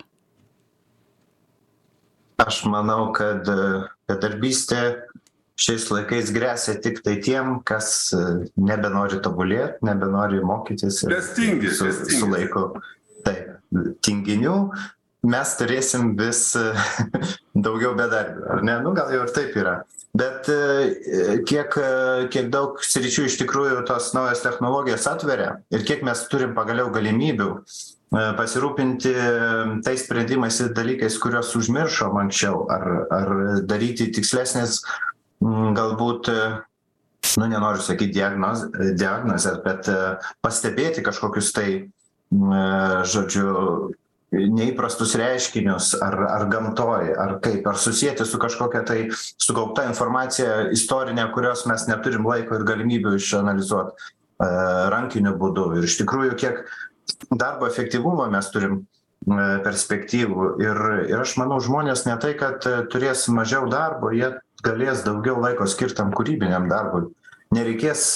Aš 2.39 2.65
manau 2.65 3.13
kad 3.13 3.45
bedarbystė 4.09 5.03
šiais 5.61 5.91
laikais 5.91 6.33
gresia 6.33 6.79
tiktai 6.81 7.21
tiem 7.21 7.61
kas 7.65 8.15
nebenori 8.57 9.21
tobulėt 9.21 9.83
nebenori 9.83 10.41
mokytis 10.41 11.03
ir 11.05 11.21
tingi, 11.37 11.69
su, 11.71 11.91
su 11.93 12.27
laiku. 12.27 12.81
Taip 13.25 13.59
tinginių. 14.03 14.73
Mes 15.23 15.51
turėsim 15.59 16.17
vis 16.17 16.57
daugiau 17.67 17.93
bedarbių 17.95 18.47
ar 18.55 18.63
ne? 18.65 18.81
Nu 18.81 18.95
gal 18.97 19.13
jau 19.13 19.27
ir 19.27 19.35
taip 19.37 19.55
yra. 19.55 19.83
Bet 20.17 20.49
kiek 21.47 21.77
kiek 22.33 22.49
daug 22.51 22.81
sričių 22.81 23.29
iš 23.29 23.37
tikrųjų 23.43 23.85
tos 23.87 24.15
naujos 24.17 24.41
technologijos 24.43 25.07
atveria 25.07 25.61
ir 25.71 25.85
kiek 25.85 26.03
mes 26.03 26.25
turim 26.33 26.57
pagaliau 26.57 26.89
galimybių 26.91 27.51
pasirūpinti 28.11 29.13
tais 29.87 30.03
sprendimais 30.03 30.59
ir 30.61 30.73
dalykais 30.75 31.19
kuriuos 31.23 31.53
užmiršom 31.61 32.19
anksčiau 32.25 32.65
ar 32.73 32.87
ar 33.15 33.31
daryti 33.71 34.11
tikslesnes 34.11 34.81
galbūt 35.41 36.33
nu 37.39 37.47
nenoriu 37.47 37.85
sakyt 37.87 38.11
diagnoz 38.17 38.67
diagnozes 38.99 39.63
bet 39.63 39.87
pastebėti 40.43 41.07
kažkokius 41.07 41.53
tai 41.55 41.69
žodžiu 42.31 43.95
neįprastus 44.31 45.17
reiškinius 45.19 45.95
ar 46.03 46.15
ar 46.29 46.45
gamtoj 46.51 47.15
ar 47.19 47.39
kaip 47.43 47.67
ar 47.67 47.79
susieti 47.79 48.25
su 48.25 48.39
kažkokia 48.39 48.85
tai 48.87 48.99
sukaupta 49.15 49.85
informacija 49.89 50.71
istorine 50.71 51.27
kurios 51.35 51.67
mes 51.67 51.87
neturim 51.91 52.27
laiko 52.27 52.55
ir 52.55 52.67
galimybių 52.69 53.17
išanalizuot 53.19 53.91
e, 53.91 53.97
rankiniu 54.95 55.35
būdu. 55.41 55.67
Ir 55.79 55.89
iš 55.89 55.99
tikrųjų 56.03 56.37
kiek 56.39 56.63
darbo 57.31 57.69
efektyvumo 57.69 58.27
mes 58.33 58.51
turim 58.55 58.79
e, 58.81 58.85
perspektyvų. 59.65 60.53
Ir 60.63 60.81
ir 61.11 61.23
aš 61.23 61.37
manau 61.41 61.61
žmonės 61.63 62.07
ne 62.09 62.17
tai 62.23 62.35
kad 62.39 62.67
e, 62.69 62.81
turės 62.93 63.27
mažiau 63.33 63.69
darbo 63.73 64.13
jie 64.15 64.33
galės 64.65 65.05
daugiau 65.07 65.41
laiko 65.41 65.69
skirt 65.71 65.97
tam 65.99 66.15
kūrybiniam 66.17 66.69
darbui. 66.71 67.09
Nereikės 67.55 68.15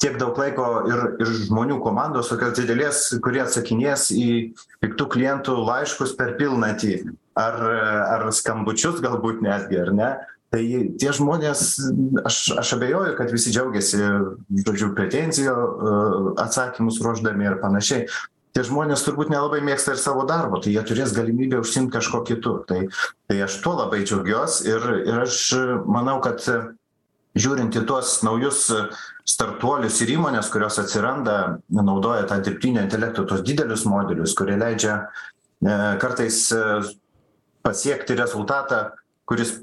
tiek 0.00 0.16
daug 0.20 0.36
laiko 0.38 0.66
ir 0.88 1.06
ir 1.20 1.32
žmonių 1.46 1.80
komandos 1.84 2.30
tokios 2.32 2.56
didelės 2.58 3.06
kurie 3.24 3.42
atsakinės 3.44 4.10
į 4.14 4.30
piktų 4.82 5.08
klientų 5.14 5.56
laiškus 5.66 6.14
per 6.18 6.36
pilnatį. 6.40 7.00
Ar 7.40 7.56
ar 8.18 8.26
skambučius 8.34 9.00
galbūt 9.00 9.40
netgi 9.44 9.80
ar 9.80 9.92
ne 9.96 10.10
tai 10.50 10.64
tie 10.98 11.12
žmonės 11.14 11.62
aš 12.26 12.40
aš 12.58 12.74
abejoju 12.76 13.14
kad 13.18 13.30
visi 13.30 13.52
džiaugiasi 13.54 14.02
žodžiu 14.66 14.90
pretenzijų 14.98 15.54
atsakymus 16.42 17.00
ruošdami 17.04 17.46
ir 17.46 17.60
panašiai. 17.62 18.08
Tie 18.50 18.64
žmonės 18.66 19.04
turbūt 19.06 19.30
nelabai 19.30 19.60
mėgsta 19.62 19.94
ir 19.94 20.00
savo 20.02 20.24
darbo 20.26 20.58
tai 20.58 20.72
jie 20.74 20.82
turės 20.82 21.14
galimybę 21.14 21.60
užsiimt 21.62 21.92
kažkuo 21.94 22.24
kitu. 22.26 22.56
Tai 22.66 22.82
tai 23.30 23.38
aš 23.46 23.60
tuo 23.62 23.76
labai 23.78 24.02
džiaugiuos 24.02 24.64
ir 24.66 24.90
ir 25.04 25.22
aš 25.22 25.40
manau 25.86 26.18
kad 26.24 26.42
žiūrint 27.38 27.76
į 27.78 27.84
tuos 27.86 28.18
naujus 28.26 28.66
startuolius 29.28 30.00
ir 30.02 30.16
įmones 30.16 30.50
kurios 30.50 30.80
atsiranda 30.82 31.60
naudoja 31.70 32.26
tą 32.26 32.40
dirbtinio 32.42 32.82
intelekto 32.82 33.26
tuos 33.28 33.44
didelius 33.46 33.86
modelius 33.86 34.34
kurie 34.38 34.56
leidžia 34.58 34.96
e, 34.98 35.76
kartais 36.02 36.40
e, 36.50 36.64
pasiekti 37.62 38.18
rezultatą 38.18 38.88
kuris 39.30 39.60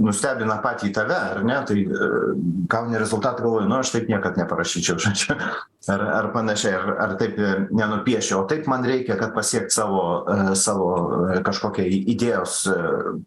nustebina 0.00 0.56
patį 0.64 0.92
tave 0.96 1.16
ar 1.16 1.42
ne? 1.46 1.58
Tai 1.66 1.76
e, 1.76 2.08
gauni 2.70 3.00
rezultatą 3.00 3.44
galvoji 3.44 3.68
nu 3.68 3.78
aš 3.78 3.92
taip 3.94 4.08
niekad 4.10 4.38
neparašyčiau 4.40 5.00
žodžiu 5.04 5.36
ar 5.92 6.04
ar 6.16 6.30
panašiai 6.34 6.74
ar 6.78 6.90
ar 7.06 7.14
taip 7.20 7.38
nenupiešiu. 7.70 8.40
O 8.40 8.48
taip 8.50 8.68
man 8.70 8.84
reikia 8.86 9.18
kad 9.20 9.34
pasiekt 9.36 9.74
savo 9.74 10.02
savo 10.58 10.90
kažkokią 11.46 11.86
idėjos 12.14 12.62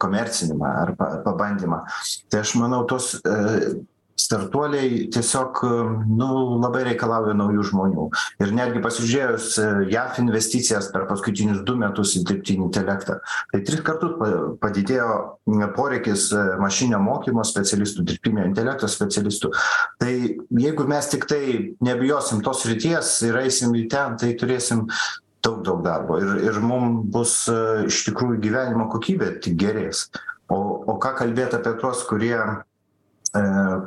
komercinimą 0.01 0.75
ar 0.83 0.93
pabandymą. 0.97 1.83
Tai 2.29 2.43
aš 2.43 2.55
manau 2.61 2.83
tos 2.89 3.15
startuoliai 4.19 5.07
tiesiog 5.13 5.61
nu 6.07 6.29
labai 6.61 6.83
reikalauja 6.89 7.33
naujų 7.37 7.65
žmonių. 7.71 8.07
Ir 8.43 8.53
netgi 8.55 8.81
pasižiūrėjus 8.83 9.49
jav 9.91 10.19
investicijas 10.21 10.91
per 10.93 11.07
paskutinius 11.09 11.63
du 11.67 11.75
metus 11.79 12.15
į 12.19 12.23
dirbtinį 12.29 12.67
intelektą 12.69 13.19
tai 13.51 13.61
tris 13.65 13.81
kartus 13.85 14.15
padidėjo 14.61 15.07
poreikis 15.75 16.29
mašininio 16.61 16.99
mokymo 17.03 17.45
specialistų 17.47 18.05
dirbtinio 18.09 18.45
intelekto 18.47 18.89
specialistų. 18.89 19.51
Tai 20.01 20.13
jeigu 20.13 20.87
mes 20.89 21.09
tiktai 21.11 21.43
nebijosim 21.83 22.43
tos 22.45 22.63
srities 22.65 23.15
ir 23.27 23.39
eisim 23.43 23.75
į 23.77 23.87
ten 23.91 24.17
tai 24.21 24.33
turėsim 24.39 24.87
daug 25.43 25.63
daug 25.65 25.81
darbo. 25.85 26.19
Ir 26.23 26.45
ir 26.49 26.61
mum 26.63 27.01
bus 27.13 27.43
iš 27.87 28.03
tikrųjų 28.09 28.41
gyvenimo 28.43 28.89
kokybė 28.93 29.37
tik 29.43 29.57
gerės. 29.59 30.07
O 30.51 30.59
o 30.89 30.99
ką 31.01 31.13
kalbėt 31.21 31.55
apie 31.57 31.75
tuos 31.79 32.03
kurie 32.09 32.37
E, 32.37 32.72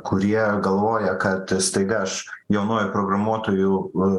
kurie 0.03 0.41
galvoja 0.63 1.17
kad 1.17 1.51
staiga 1.59 2.01
aš 2.03 2.25
jaunuoju 2.49 2.91
programuotoju 2.91 3.77
e, 3.79 4.09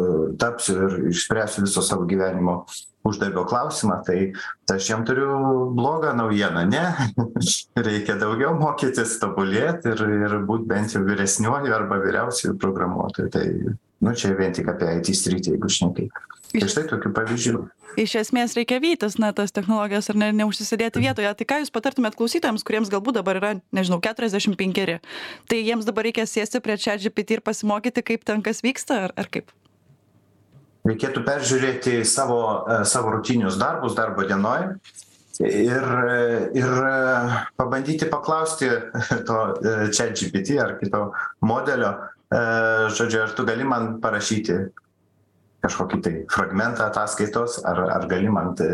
tapsiu 0.41 0.77
ir 0.87 0.95
išspręsiu 1.11 1.67
viso 1.67 1.83
savo 1.83 2.07
gyvenimo 2.09 2.63
uždarbio 3.05 3.45
klausimą 3.45 4.01
tai 4.07 4.33
tai 4.65 4.77
aš 4.77 4.91
jam 4.91 5.05
turiu 5.05 5.37
blogą 5.77 6.15
naujieną 6.17 6.65
ne? 6.69 6.85
Reikia 7.89 8.17
daugiau 8.21 8.55
mokytis 8.57 9.19
tobulėt 9.21 9.85
ir 9.93 10.01
ir 10.07 10.39
būt 10.49 10.65
bent 10.71 10.97
jau 10.97 11.05
vyresniuoju 11.05 11.77
arba 11.77 12.01
vyriausiuoju 12.05 12.59
programuotoju 12.65 13.31
tai 13.37 13.47
nu 14.05 14.15
čia 14.15 14.35
vien 14.39 14.55
tik 14.55 14.69
apie 14.71 14.99
it 14.99 15.13
sritį 15.15 15.57
jeigu 15.57 15.71
šnekėt 15.73 16.29
tai 16.53 16.69
štai 16.69 16.87
tokių 16.89 17.13
pavyzdžių. 17.17 17.61
Iš 17.99 18.15
esmės 18.21 18.55
reikia 18.57 18.79
vytis 18.83 19.17
na 19.19 19.33
tas 19.37 19.53
technologijas 19.55 20.09
ar 20.13 20.19
ne 20.21 20.29
neužsisėdėti 20.39 21.03
vietoje. 21.03 21.31
Tai 21.41 21.47
ką 21.51 21.61
jūs 21.63 21.73
patartumėt 21.75 22.17
klausytojams 22.19 22.65
kuriems 22.67 22.93
galbūt 22.93 23.19
dabar 23.19 23.41
yra 23.41 23.53
nežinau 23.75 23.99
keturiasdešim 24.05 24.55
penkeri? 24.59 24.99
Tai 25.51 25.59
jiems 25.59 25.89
dabar 25.89 26.07
reikia 26.07 26.29
sėsti 26.29 26.63
prie 26.65 26.79
chat 26.79 27.03
gpt 27.03 27.39
ir 27.39 27.45
pasimokyti 27.45 28.05
kaip 28.07 28.25
ten 28.29 28.45
kas 28.45 28.63
vyksta 28.65 29.09
ar 29.09 29.17
ar 29.19 29.31
kaip? 29.33 29.51
Reikėtų 30.89 31.25
peržiūrėti 31.27 31.99
savo 32.07 32.41
e, 32.63 32.81
savo 32.89 33.13
rutininius 33.17 33.59
darbus 33.61 33.99
darbo 33.99 34.25
dienoj 34.29 34.71
ir 35.43 35.85
ir 36.59 36.71
pabandyti 37.59 38.09
paklausti 38.11 38.71
to 39.29 39.43
chat 39.91 40.15
gpt 40.15 40.57
ar 40.63 40.79
kito 40.81 41.11
modelio 41.43 41.93
e, 41.93 42.18
žodžiu 42.31 43.25
ar 43.25 43.33
tu 43.37 43.47
gali 43.49 43.65
man 43.65 43.97
parašyti 44.05 44.59
kažkokį 45.65 45.99
tai 46.05 46.13
fragmentą 46.31 46.87
ataskaitos 46.87 47.59
ar 47.67 47.81
ar 47.91 48.07
gali 48.11 48.31
man 48.31 48.53
t 48.59 48.67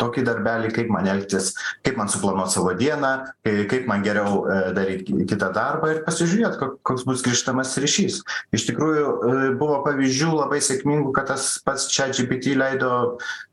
tokį 0.00 0.24
darbelį 0.26 0.70
kaip 0.74 0.88
man 0.90 1.06
elgtis 1.10 1.52
kaip 1.86 1.98
man 2.00 2.10
suplanuot 2.10 2.50
savo 2.50 2.72
dieną 2.78 3.12
kai 3.46 3.54
kaip 3.70 3.86
man 3.90 4.02
geriau 4.02 4.42
daryt 4.74 5.06
kitą 5.30 5.52
darbą 5.54 5.92
ir 5.92 6.02
pasižiūrėt 6.06 6.58
ko 6.58 6.70
koks 6.82 7.06
bus 7.06 7.22
grįžtamasis 7.26 7.82
ryšys. 7.84 8.16
Iš 8.56 8.66
tikrųjų 8.70 9.54
buvo 9.60 9.80
pavyzdžių 9.86 10.32
labai 10.34 10.58
sėkmingų 10.64 11.14
kad 11.14 11.30
tas 11.30 11.46
pats 11.64 11.86
chat 11.94 12.16
gpt 12.18 12.56
leido 12.58 12.92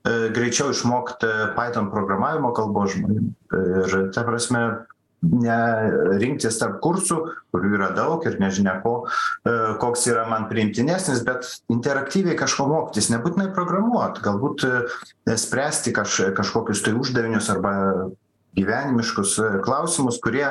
greičiau 0.04 0.74
išmokt 0.74 1.28
python 1.58 1.92
programavimo 1.94 2.54
kalbos 2.58 2.96
žmonėm 2.96 3.30
ir 3.84 3.98
ta 4.16 4.26
prasme 4.26 4.66
ne 5.22 5.58
rinktis 6.22 6.58
tarp 6.58 6.80
kursų 6.82 7.18
kurių 7.54 7.74
yra 7.78 7.90
daug 7.96 8.24
ir 8.26 8.40
nežinia 8.42 8.80
ko 8.82 8.94
e, 9.06 9.54
koks 9.82 10.08
yra 10.10 10.26
man 10.30 10.48
priimtinesnis 10.50 11.22
bet 11.28 11.46
interaktyviai 11.74 12.38
kažko 12.40 12.66
mokytis 12.72 13.12
nebūtinai 13.14 13.52
programuot 13.54 14.22
galbūt 14.26 14.66
e, 14.66 15.38
spręsti 15.38 15.94
kaž 15.94 16.18
kažkokius 16.38 16.82
tai 16.86 16.96
uždavinius 16.98 17.52
arba 17.54 17.74
gyvenimiškus 18.58 19.36
e, 19.38 19.52
klausimus 19.66 20.18
kurie 20.24 20.48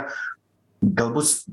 galbūt 0.80 1.50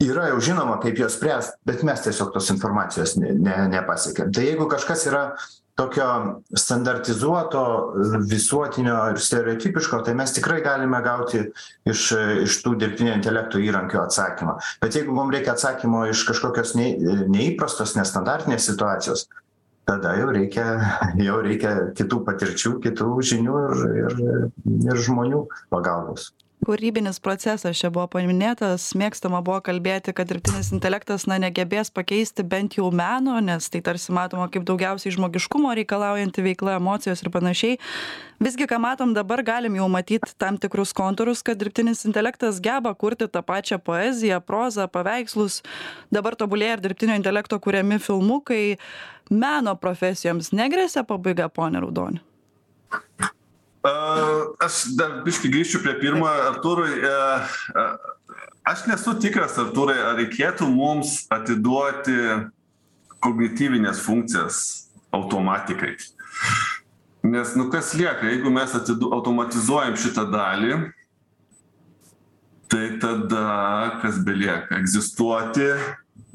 yra 0.00 0.30
jau 0.30 0.38
žinoma 0.44 0.78
kaip 0.82 1.02
juos 1.02 1.18
spręst 1.18 1.58
bet 1.66 1.82
mes 1.86 2.06
tiesiog 2.06 2.30
tos 2.36 2.52
informacijos 2.54 3.16
ne 3.18 3.34
ne 3.34 3.56
nepasiekiam. 3.74 4.30
Tai 4.32 4.46
jeigu 4.46 4.70
kažkas 4.70 5.08
yra 5.10 5.24
tokio 5.80 6.06
standartizuoto 6.52 7.64
visuotinio 8.28 8.96
ir 9.14 9.20
stereotipiško 9.24 10.02
tai 10.06 10.14
mes 10.18 10.34
tikrai 10.36 10.60
galime 10.64 11.00
gauti 11.04 11.46
iš 11.88 12.06
iš 12.44 12.58
tų 12.64 12.76
dirbtinio 12.82 13.14
intelekto 13.16 13.62
įrankių 13.64 14.02
atsakymą. 14.04 14.58
Bet 14.82 14.98
jeigu 14.98 15.16
mum 15.16 15.32
reikia 15.32 15.54
atsakymo 15.56 16.04
iš 16.12 16.26
kažkokios 16.28 16.74
nei 16.76 16.96
neįprastos 17.32 17.96
nestandartinės 17.96 18.68
situacijos 18.68 19.28
tada 19.88 20.12
jau 20.20 20.28
reikia 20.34 20.66
jau 21.18 21.40
reikia 21.44 21.72
kitų 21.98 22.20
patirčių 22.28 22.76
kitų 22.84 23.08
žinių 23.32 23.64
ir 23.64 23.82
ir 24.04 24.20
ir 24.92 25.02
žmonių 25.08 25.46
pagalbos 25.72 26.30
kūrybinis 26.66 27.18
procesas 27.24 27.78
čia 27.80 27.88
buvo 27.92 28.06
paminėtas. 28.12 28.90
Mėgstama 28.98 29.40
buvo 29.44 29.60
kalbėti 29.64 30.12
kad 30.16 30.28
dirbtinis 30.30 30.70
intelektas 30.74 31.26
na 31.30 31.38
negebės 31.40 31.90
pakeisti 31.94 32.44
bent 32.46 32.76
jau 32.78 32.90
meno 32.94 33.38
nes 33.44 33.68
tai 33.72 33.80
tarsi 33.84 34.12
matoma 34.14 34.48
kaip 34.52 34.66
daugiausiai 34.68 35.14
žmogiškumo 35.16 35.72
reikalaujanti 35.78 36.44
veikla 36.44 36.76
emocijos 36.78 37.24
ir 37.24 37.32
panašiai. 37.32 37.80
Visgi 38.40 38.68
ką 38.68 38.80
matom 38.82 39.14
dabar 39.16 39.42
galim 39.46 39.76
jau 39.80 39.88
matyt 39.92 40.34
tam 40.40 40.60
tikrus 40.60 40.94
kontūrus 40.96 41.44
kad 41.46 41.60
dirbtinis 41.60 42.04
intelektas 42.08 42.60
geba 42.64 42.92
kurti 42.94 43.28
tą 43.28 43.42
pačią 43.44 43.80
poeziją 43.80 44.40
prozą 44.44 44.88
paveikslus. 44.92 45.60
Dabar 46.12 46.36
tobulėja 46.36 46.78
ir 46.78 46.86
dirbtinio 46.88 47.16
intelekto 47.20 47.60
kuriami 47.60 48.00
filmukai 48.00 48.64
meno 49.30 49.76
profesijoms. 49.80 50.52
Negresia 50.52 51.04
pabaiga 51.08 51.48
pone 51.48 51.80
raudoni 51.80 52.20
Aš 53.80 54.82
dar 54.96 55.22
biškai 55.24 55.48
grįšiu 55.52 55.80
prie 55.80 55.94
pirmo, 56.00 56.26
Arturui. 56.28 56.98
E, 57.00 57.12
e, 57.80 57.84
aš 58.68 58.84
nesu 58.90 59.14
tikras, 59.20 59.56
Arturai, 59.60 59.96
ar 60.04 60.18
reikėtų 60.20 60.68
mums 60.68 61.22
atiduoti 61.32 62.16
kognityvinės 63.24 64.02
funkcijas 64.04 64.58
automatikai. 65.16 65.94
Nes, 67.24 67.54
nu 67.56 67.68
kas 67.72 67.94
lieka, 67.96 68.28
jeigu 68.28 68.52
mes 68.52 68.74
atidu, 68.76 69.10
automatizuojam 69.16 69.96
šitą 70.00 70.26
dalį, 70.32 70.76
tai 72.70 72.86
tada 73.00 74.00
kas 74.04 74.20
belieka? 74.24 74.76
Egzistuoti 74.80 75.72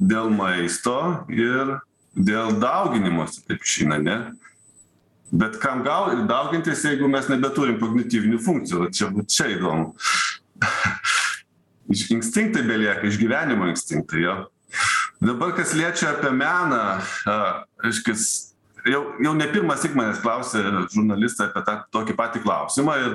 dėl 0.02 0.34
maisto 0.34 0.98
ir 1.30 1.78
dėl 2.18 2.58
dauginimosi, 2.62 3.46
taip 3.46 3.66
išeina, 3.66 4.02
ne? 4.02 4.18
Bet 5.32 5.60
kam 5.62 5.84
gal 5.86 6.12
daugintis 6.30 6.84
jeigu 6.86 7.10
mes 7.12 7.30
nebeturim 7.32 7.80
kognityvinių 7.82 8.42
funkcijų? 8.46 8.90
Čia 8.96 9.12
vat 9.14 9.32
čia 9.32 9.50
įdomu. 9.56 9.94
Instinktai 12.16 12.66
belieka 12.66 13.08
išgyvenimo 13.10 13.70
instinktai 13.70 14.26
jo. 14.26 14.36
Dabar 15.24 15.54
kas 15.56 15.74
liečia 15.78 16.12
apie 16.16 16.32
meną 16.36 16.82
a 17.30 17.36
reiškias 17.84 18.56
jau 18.86 19.02
jau 19.24 19.34
ne 19.34 19.48
pirmąsyk 19.50 19.96
manęs 19.98 20.22
klausia 20.22 20.62
žurnalistai 20.94 21.50
apie 21.50 21.64
tą 21.66 21.76
tokį 21.96 22.16
patį 22.20 22.42
klausimą 22.44 22.96
ir 23.02 23.14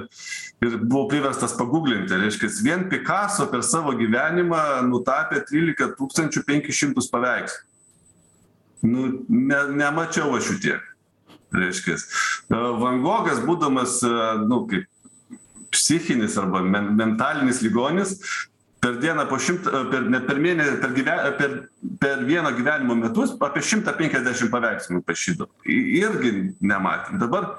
ir 0.66 0.76
buvau 0.80 1.08
priverstas 1.10 1.54
paguglinti 1.58 2.18
reiškias 2.20 2.60
vien 2.64 2.88
pikaso 2.90 3.46
per 3.52 3.62
savo 3.66 3.94
gyvenimą 3.98 4.82
nutapė 4.88 5.44
trylika 5.48 5.92
tūkstančių 5.98 6.44
penkis 6.46 6.80
šimtus 6.80 7.10
paveikslų. 7.12 7.66
Nu 8.90 9.08
ne 9.28 9.60
nemačiau 9.76 10.32
aš 10.38 10.54
jų 10.54 10.60
tiek 10.64 10.89
reiškias. 11.54 12.06
Van 12.50 13.02
gogas 13.04 13.42
būdamas 13.46 14.00
nu 14.46 14.64
kaip 14.70 14.86
psichinis 15.70 16.38
arba 16.40 16.62
men 16.66 16.94
mentalinis 16.98 17.62
ligonis 17.62 18.16
per 18.82 18.96
dieną 18.98 19.26
po 19.30 19.38
šimtą 19.38 19.84
per 19.92 20.08
net 20.10 20.26
per 20.26 20.40
mėne 20.42 20.66
per 20.82 20.94
gyve 20.96 21.16
per 21.38 21.56
per 22.02 22.24
vieno 22.26 22.50
gyvenimo 22.56 22.96
metus 22.98 23.36
apie 23.46 23.62
šimtą 23.62 23.94
penkiasdešim 23.98 24.50
paveikslų 24.50 24.98
nupaišydavo 24.98 25.76
irgi 25.76 26.32
nematėm 26.58 27.20
dabar 27.22 27.52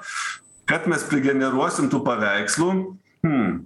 kad 0.68 0.88
mes 0.90 1.06
prigeneruosim 1.08 1.88
tų 1.92 2.02
paveikslų 2.08 2.72
hm 3.24 3.60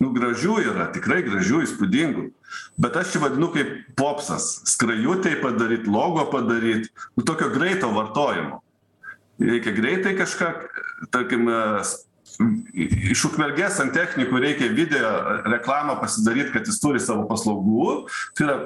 nu 0.00 0.10
gražių 0.16 0.56
yra 0.64 0.88
tikrai 0.94 1.20
gražių 1.26 1.60
įspūdingų. 1.66 2.30
Bet 2.80 2.96
aš 2.96 3.14
čia 3.14 3.20
vadinu 3.20 3.50
kaip 3.52 3.72
popsas. 4.00 4.48
Skrajutei 4.72 5.36
padaryt 5.42 5.84
logo 5.90 6.24
padaryt 6.32 6.88
nu 7.16 7.24
tokio 7.26 7.50
greito 7.52 7.92
vartojimo 7.92 8.62
reikia 9.40 9.74
greitai 9.76 10.14
kažką 10.18 10.52
tarkim 11.12 11.48
iš 13.10 13.24
ukmergės 13.28 13.78
santechnikų 13.80 14.40
reikia 14.40 14.70
video 14.72 15.10
reklamą 15.48 15.98
pasidaryt 16.00 16.52
kad 16.54 16.68
jis 16.68 16.80
turi 16.82 17.00
savo 17.02 17.26
paslaugų. 17.28 18.06
Tai 18.36 18.46
yra 18.46 18.58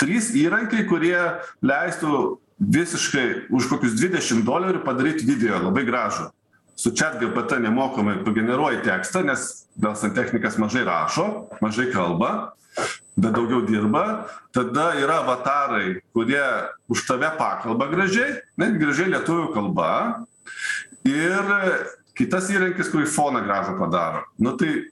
trys 0.00 0.32
įrankiai 0.36 0.86
kurie 0.88 1.18
leistų 1.64 2.40
visiškai 2.60 3.26
už 3.52 3.68
kokius 3.70 3.96
dvidešim 4.00 4.42
dolerių 4.46 4.82
padaryt 4.84 5.24
video 5.24 5.60
labai 5.68 5.84
gražų. 5.88 6.30
Su 6.76 6.92
chat 6.92 7.16
gpt 7.20 7.60
nemokamai 7.64 8.18
pageneruoji 8.24 8.82
tekstą 8.84 9.22
nes 9.24 9.46
gal 9.80 9.96
santechnikas 9.96 10.58
mažai 10.60 10.84
rašo 10.84 11.46
mažai 11.64 11.88
kalba 11.92 12.52
bet 13.16 13.32
daugiau 13.36 13.64
dirba 13.66 14.28
tada 14.52 14.92
yra 15.00 15.22
avatarai 15.24 16.00
kurie 16.12 16.44
už 16.88 17.06
tave 17.08 17.30
pakalba 17.38 17.88
gražiai 17.88 18.40
net 18.60 18.76
gražiai 18.80 19.12
lietuvių 19.14 19.52
kalba. 19.54 19.90
Ir 21.06 21.52
kitas 22.16 22.50
įrankis 22.52 22.90
kurį 22.92 23.08
foną 23.12 23.42
gražų 23.44 23.76
padaro. 23.80 24.24
Nu 24.38 24.56
tai 24.58 24.88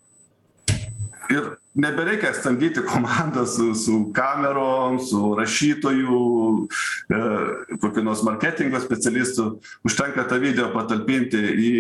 ir 1.31 1.57
nebereikia 1.75 2.35
samdyti 2.35 2.83
komandą 2.87 3.47
su 3.47 3.75
su 3.75 4.12
kamerom 4.14 4.99
su 5.00 5.35
rašytoju 5.38 6.69
e 7.11 7.76
kokiu 7.81 8.04
nors 8.04 8.23
marketingo 8.23 8.81
specialistu. 8.81 9.61
Užtenka 9.85 10.25
tą 10.31 10.38
video 10.40 10.71
patalpinti 10.75 11.40
į 11.40 11.73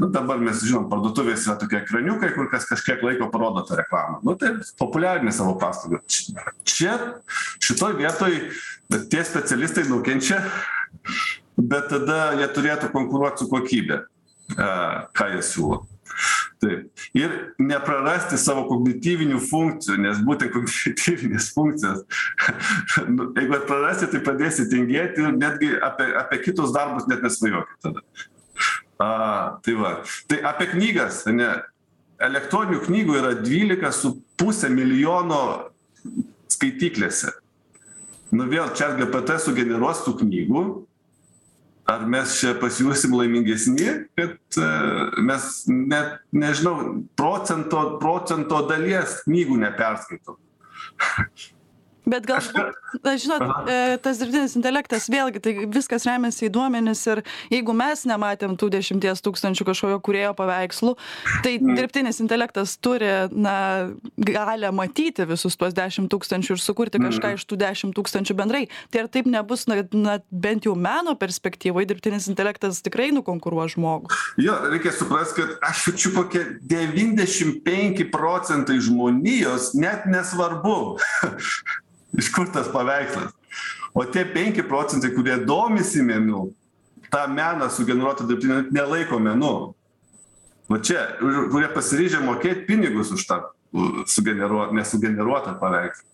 nu 0.00 0.10
dabar 0.14 0.38
mes 0.38 0.62
žinom 0.64 0.88
parduotuvėse 0.90 1.50
yra 1.50 1.58
tokie 1.60 1.80
ekraniukai 1.82 2.32
kur 2.36 2.50
kas 2.52 2.68
kažkiek 2.70 3.02
laiko 3.02 3.30
parodo 3.32 3.64
tą 3.68 3.80
reklamą. 3.80 4.20
Nu 4.22 4.36
tai 4.36 4.54
populiarini 4.78 5.32
savo 5.32 5.56
paslaugą. 5.58 6.02
Čia 6.64 6.98
šitoj 7.60 7.98
vietoj 7.98 8.38
tie 9.10 9.24
specialistai 9.24 9.88
nukenčia 9.90 10.42
bet 11.56 11.90
tada 11.90 12.32
jie 12.38 12.48
turėtų 12.54 12.92
konkuruot 12.94 13.40
su 13.40 13.48
kokybe 13.50 14.04
ką 14.56 15.32
jie 15.34 15.42
siūlo. 15.46 15.82
Taip. 16.62 17.02
Ir 17.18 17.32
neprarasti 17.58 18.38
savo 18.38 18.64
kognityvinių 18.68 19.40
funkcijų, 19.42 19.96
nes 20.04 20.20
būtent 20.22 20.52
kognityvinės 20.54 21.48
funkcijos, 21.56 22.04
nu, 23.16 23.32
jeigu 23.38 23.58
prarasti, 23.66 24.10
tai 24.12 24.22
pradėsi 24.22 24.68
tingėti 24.70 25.24
ir 25.24 25.34
netgi 25.34 25.72
apie, 25.82 26.12
apie 26.20 26.38
kitus 26.44 26.74
darbus 26.76 27.08
net 27.10 27.24
nesvajokit 27.26 27.88
tada. 27.88 28.04
A, 29.02 29.10
tai 29.64 29.74
va. 29.74 29.96
Tai 30.30 30.38
apie 30.52 30.68
knygas, 30.76 31.24
ne, 31.34 31.50
elektroninių 32.22 32.82
knygų 32.86 33.18
yra 33.18 33.34
12,5 33.42 34.70
milijono 34.70 35.42
skaityklėse. 36.52 37.32
Nu 38.32 38.46
vėl 38.48 38.70
čia 38.78 38.92
GPT 38.96 39.36
sugeneruos 39.42 40.04
tų 40.06 40.14
knygų, 40.22 40.62
ar 41.92 42.04
mes 42.08 42.36
čia 42.40 42.54
pasijausim 42.60 43.14
laimingesni 43.18 43.88
kad 44.18 44.60
mes 45.22 45.48
net 45.68 46.20
nežinau 46.32 46.76
procento 47.18 47.84
procento 48.02 48.62
dalies 48.68 49.20
knygų 49.26 49.58
neperskaitom 49.66 50.38
bet 52.06 52.26
galbūt 52.26 53.02
na 53.06 53.12
žinot 53.20 53.42
e, 53.70 53.96
tas 54.02 54.18
dirbtinis 54.20 54.56
intelektas 54.58 55.06
vėlgi 55.12 55.40
tai 55.42 55.52
viskas 55.70 56.04
remiasi 56.08 56.48
į 56.48 56.52
duomenis 56.54 57.00
ir 57.12 57.20
jeigu 57.52 57.74
mes 57.78 58.02
nematėm 58.10 58.56
tų 58.58 58.68
dešimties 58.74 59.22
tūkstančių 59.22 59.66
kažkokio 59.68 59.98
kūrėjo 60.08 60.32
paveikslų 60.38 60.96
tai 61.44 61.52
Mm. 61.62 61.76
dirbtinis 61.78 62.18
intelektas 62.24 62.74
turi 62.82 63.06
na 63.30 63.88
galią 64.18 64.72
matyti 64.74 65.24
visus 65.28 65.54
tuos 65.56 65.74
dešim 65.76 66.08
tūkstančių 66.10 66.56
ir 66.56 66.60
sukurti 66.64 66.98
Mm. 66.98 67.06
kažką 67.10 67.32
iš 67.38 67.44
tų 67.46 67.56
dešim 67.60 67.92
tūkstančių 67.94 68.34
bendrai 68.34 68.64
tai 68.90 69.04
ar 69.04 69.08
taip 69.08 69.26
nebus 69.30 69.66
na 69.70 69.82
na 69.92 70.18
bent 70.30 70.64
jau 70.66 70.74
meno 70.74 71.14
perspektyvoj 71.14 71.86
dirbtinis 71.86 72.26
intelektas 72.32 72.82
tikrai 72.82 73.12
nukonkuruos 73.14 73.76
žmogų 73.76 74.10
jo 74.42 74.58
reikia 74.72 74.90
suprast 74.92 75.36
kad 75.38 75.54
aš 75.62 75.86
jaučiu 75.92 76.14
kokie 76.18 76.42
devyndešim 76.66 77.60
penki 77.64 78.04
procentai 78.10 78.80
žmonijos 78.80 79.72
net 79.78 80.04
nesvarbu 80.10 80.98
iš 82.18 82.32
kur 82.34 82.50
tas 82.52 82.70
paveikslas? 82.72 83.32
O 83.94 84.04
tie 84.08 84.24
penki 84.24 84.64
procentai 84.64 85.12
kurie 85.14 85.36
domisi 85.44 86.02
menu 86.02 86.50
tą 87.12 87.26
meną 87.28 87.68
sugeneruotą 87.70 88.26
dirbtinio 88.26 88.62
nelaiko 88.72 89.18
menu. 89.20 89.74
Va 90.70 90.78
čia 90.80 91.02
kurie 91.20 91.68
pasiryžę 91.74 92.22
mokėt 92.24 92.64
pinigus 92.68 93.12
už 93.12 93.26
tą 93.28 93.42
sugeneruo 94.08 94.70
nesugeneruotą 94.72 95.58
paveikslą. 95.60 96.08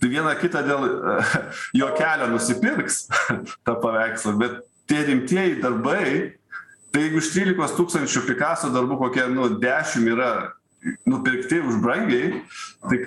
Tai 0.00 0.08
vieną 0.12 0.34
kitą 0.38 0.62
dėl 0.66 0.84
juokelio 1.80 2.28
nusipirks 2.30 3.06
tą 3.66 3.78
paveikslą 3.80 4.36
bet 4.38 4.60
tie 4.90 5.02
rimtieji 5.08 5.60
darbai 5.62 6.36
tai 6.92 7.06
jeigu 7.06 7.22
iš 7.22 7.32
trylikos 7.32 7.72
tūkstančių 7.78 8.26
pikaso 8.28 8.68
darbų 8.74 9.00
kokie 9.00 9.24
nu 9.32 9.48
dešim 9.56 10.10
yra 10.12 10.52
nupirkti 11.08 11.62
už 11.64 11.80
brangiai 11.82 12.42
tai 12.84 13.00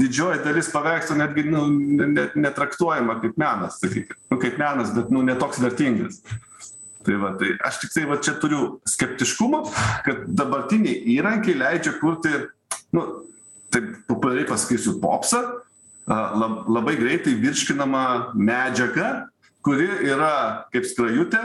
didžioji 0.00 0.42
dalis 0.44 0.70
paveikslų 0.72 1.18
netgi 1.20 1.44
nu 1.48 1.66
net 2.10 2.34
netraktuojama 2.38 3.18
kaip 3.22 3.36
menas 3.40 3.78
sakykim. 3.82 4.16
Nu 4.32 4.40
kaip 4.42 4.58
menas 4.58 4.92
bet 4.96 5.12
nu 5.14 5.22
ne 5.26 5.36
toks 5.38 5.60
vertingas. 5.62 6.20
Tai 7.04 7.18
va 7.20 7.34
tai 7.38 7.52
aš 7.68 7.82
tiktai 7.84 8.06
va 8.08 8.18
čia 8.22 8.34
turiu 8.40 8.78
skeptiškumo 8.88 9.64
kad 10.06 10.24
dabartiniai 10.38 11.02
įrankiai 11.14 11.58
leidžia 11.60 11.94
kurti 12.00 12.32
nu 12.96 13.04
taip 13.74 13.92
populiariai 14.08 14.48
pasakysiu 14.48 14.98
popsą 15.02 15.42
a 16.10 16.16
lab 16.36 16.66
labai 16.68 16.96
greitai 16.98 17.36
virškinamą 17.40 18.34
medžiagą 18.34 19.12
kuri 19.64 19.88
yra 20.10 20.66
kaip 20.74 20.88
skrajutė 20.88 21.42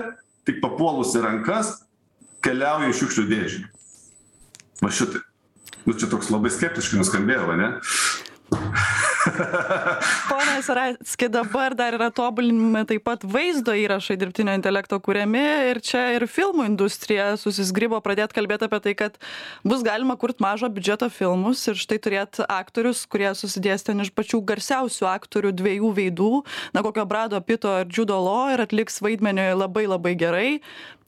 tik 0.48 0.60
papuolus 0.64 1.14
į 1.16 1.24
rankas 1.28 1.78
keliauja 2.44 2.90
į 2.90 2.98
šiukšlių 2.98 3.26
dėžę. 3.30 3.62
Va 4.80 4.92
šitaip. 4.96 5.26
Nu 5.88 5.96
čia 5.98 6.10
toks 6.12 6.28
labai 6.32 6.52
skeptiškai 6.54 7.00
nuskambėjo 7.00 7.48
ane 7.54 7.70
pone 10.30 10.62
saracki 10.64 11.28
dabar 11.30 11.76
dar 11.78 11.94
yra 11.98 12.10
tobulinami 12.14 12.86
taip 12.90 13.04
pat 13.08 13.24
vaizdo 13.24 13.74
įrašai 13.78 14.18
dirbtinio 14.20 14.56
intelekto 14.58 15.00
kuriami 15.04 15.44
ir 15.72 15.82
čia 15.86 16.04
ir 16.16 16.26
filmų 16.30 16.66
industrija 16.70 17.32
susizgribo 17.40 18.00
pradėt 18.06 18.34
kalbėt 18.36 18.66
apie 18.68 18.80
tai 18.86 18.96
kad 19.02 19.20
bus 19.68 19.84
galima 19.86 20.18
kurt 20.20 20.42
mažo 20.44 20.70
biudžeto 20.72 21.10
filmus 21.14 21.66
ir 21.72 21.80
štai 21.80 22.00
turėt 22.06 22.42
aktorius 22.48 23.06
kurie 23.12 23.32
susidės 23.38 23.86
ten 23.88 24.06
iš 24.06 24.14
pačių 24.16 24.42
garsiausių 24.54 25.10
aktorių 25.12 25.54
dviejų 25.62 25.94
veidų 26.02 26.32
na 26.78 26.86
kokio 26.86 27.06
brado 27.10 27.42
pito 27.44 27.76
ar 27.82 27.88
džiudo 27.90 28.18
lo 28.24 28.42
ir 28.54 28.66
atliks 28.66 29.02
vaidmenį 29.06 29.52
labai 29.60 29.86
labai 29.90 30.16
gerai. 30.20 30.50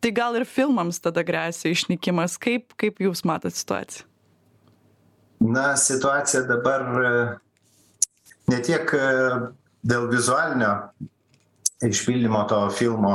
Tai 0.01 0.09
gal 0.17 0.39
ir 0.39 0.47
filmams 0.49 0.97
tada 0.97 1.21
gresia 1.21 1.69
išnykimas. 1.75 2.39
Kaip 2.41 2.73
kaip 2.81 3.03
jūs 3.05 3.21
matot 3.27 3.53
situaciją 3.53 4.10
na 5.41 5.71
situacija 5.77 6.43
dabar 6.49 6.85
ne 8.51 8.59
tiek 8.61 8.93
dėl 9.81 10.07
vizualinio 10.11 10.73
išpildymo 11.81 12.43
to 12.49 12.69
filmo, 12.69 13.13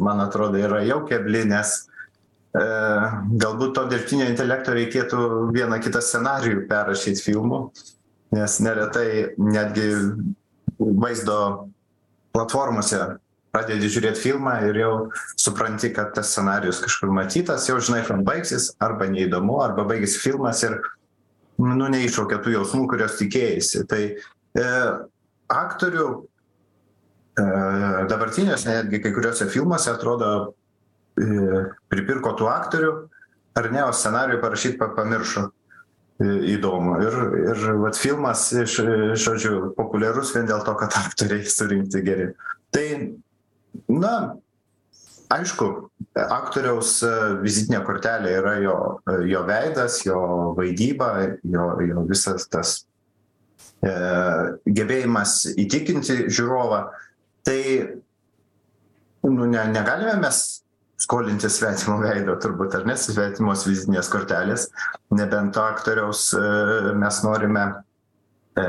man 0.00 0.20
atrodo, 0.22 0.58
yra 0.58 0.82
jau 0.86 1.00
kebli, 1.08 1.42
nes 1.50 1.72
e, 2.54 2.66
galbūt 3.42 3.74
to 3.74 3.86
dirbtinio 3.90 4.28
intelekto 4.30 4.74
reikėtų 4.76 5.22
vieną 5.54 5.80
kitą 5.82 6.02
scenarijų 6.04 6.66
perrašyti 6.70 7.24
filmų, 7.26 7.64
nes 8.36 8.60
neretai 8.62 9.08
netgi 9.42 9.88
vaizdo 10.78 11.40
platformose 12.30 13.16
pradedi 13.50 13.90
žiūrėti 13.90 14.22
filmą 14.22 14.54
ir 14.68 14.78
jau 14.78 14.92
supranti, 15.34 15.90
kad 15.94 16.12
tas 16.14 16.30
scenarius 16.30 16.78
kažkur 16.84 17.10
matytas, 17.14 17.66
jau 17.66 17.80
žinai, 17.82 18.04
kam 18.06 18.22
baigsis, 18.26 18.70
arba 18.78 19.10
neįdomu, 19.10 19.58
arba 19.64 19.82
baigėsi 19.88 20.22
filmas 20.22 20.62
ir 20.62 20.78
nu, 21.60 21.88
neiššaukia 21.92 22.40
tų 22.44 22.54
jausmų, 22.56 22.86
kurios 22.90 23.18
tikėjai. 23.20 23.84
Tai 23.90 24.00
e, 24.08 24.66
aktorių 25.52 26.06
e, 26.10 27.46
dabartiniuose 28.10 28.72
netgi 28.72 29.02
kai 29.04 29.14
kuriuose 29.16 29.48
filmuose 29.52 29.92
atrodo 29.92 30.32
e, 30.40 31.64
pripirko 31.92 32.34
tų 32.38 32.50
aktorių, 32.50 32.92
ar 33.60 33.72
ne, 33.74 33.82
o 33.86 33.94
scenarijų 33.96 34.42
parašyti 34.42 34.92
pamiršo 34.98 35.48
įdomu. 36.20 36.98
Ir, 37.00 37.14
ir 37.40 37.62
vat, 37.80 37.96
filmas, 37.96 38.44
iš, 38.52 38.76
žodžiu, 39.22 39.70
populiarus 39.76 40.34
vien 40.36 40.48
dėl 40.48 40.60
to, 40.66 40.74
kad 40.76 40.92
aktoriai 41.00 41.48
surinkti 41.48 42.02
geri. 42.04 42.26
Tai, 42.74 42.86
na, 43.88 44.14
aišku, 45.30 45.66
aktoriaus 46.20 46.98
vizitinė 47.42 47.82
kortelė 47.86 48.36
yra 48.40 48.54
jo, 48.62 48.76
jo 49.30 49.42
veidas, 49.48 50.00
jo 50.06 50.20
vaidyba, 50.56 51.10
jo, 51.46 51.66
jo 51.86 52.04
visas 52.08 52.48
tas 52.50 52.74
e, 53.82 53.92
gebėjimas 54.66 55.42
įtikinti 55.54 56.24
žiūrovą. 56.28 56.80
Tai 57.46 57.60
nu, 59.30 59.46
ne, 59.46 59.62
negalime 59.70 60.16
mes 60.20 60.42
skolintis 61.00 61.56
svetimo 61.56 61.96
veido 62.02 62.34
turbūt 62.40 62.74
ar 62.76 62.84
ne 62.88 62.96
svetimos 62.98 63.64
vizitinės 63.68 64.10
kortelės 64.12 64.66
nebent 65.16 65.54
to 65.56 65.62
aktoriaus 65.64 66.26
e, 66.36 66.42
mes 67.00 67.20
norime 67.24 67.64
e, 67.70 68.66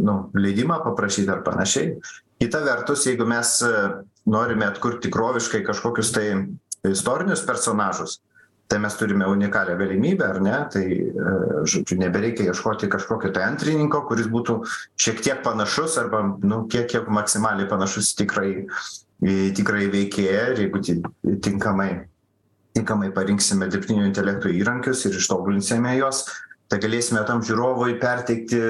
nu, 0.00 0.16
leidimą 0.34 0.80
paprašyti 0.86 1.30
ar 1.32 1.44
panašiai. 1.46 1.98
Kita 2.38 2.62
vertus, 2.64 3.04
jeigu 3.08 3.26
mes 3.28 3.58
e, 3.66 3.72
norime 4.28 4.68
atkurti 4.68 5.08
tikroviškai 5.08 5.64
kažkokius 5.66 6.12
tai 6.14 6.26
istorinius 6.88 7.42
personažus, 7.46 8.18
tai 8.68 8.78
mes 8.82 8.96
turime 9.00 9.26
unikalią 9.26 9.78
galimybę, 9.80 10.26
ar 10.28 10.40
ne? 10.44 10.56
Tai, 10.72 10.84
žodžiu, 11.68 11.96
nebereikia 12.02 12.50
ieškoti 12.50 12.90
kažkokio 12.92 13.32
tai 13.34 13.46
antrininko, 13.48 14.02
kuris 14.08 14.28
būtų 14.30 14.60
šiek 15.00 15.22
tiek 15.24 15.42
panašus 15.44 15.96
arba, 16.02 16.22
nu, 16.44 16.66
kiek, 16.70 16.86
kiek 16.92 17.08
maksimaliai 17.08 17.68
panašus 17.70 18.12
tikrai 18.18 18.52
tikrąjį 19.18 19.88
veikėją 19.94 20.42
ir 20.52 20.60
jeigu 20.62 20.82
tinkamai, 21.42 21.88
tinkamai 22.76 23.08
parinksime 23.16 23.66
dirbtinio 23.72 24.04
intelekto 24.06 24.52
įrankius 24.52 25.06
ir 25.08 25.16
ištobulinsime 25.18 25.96
juos, 25.98 26.26
tai 26.68 26.78
galėsime 26.82 27.24
tam 27.26 27.42
žiūrovui 27.42 27.96
perteikti 27.98 28.60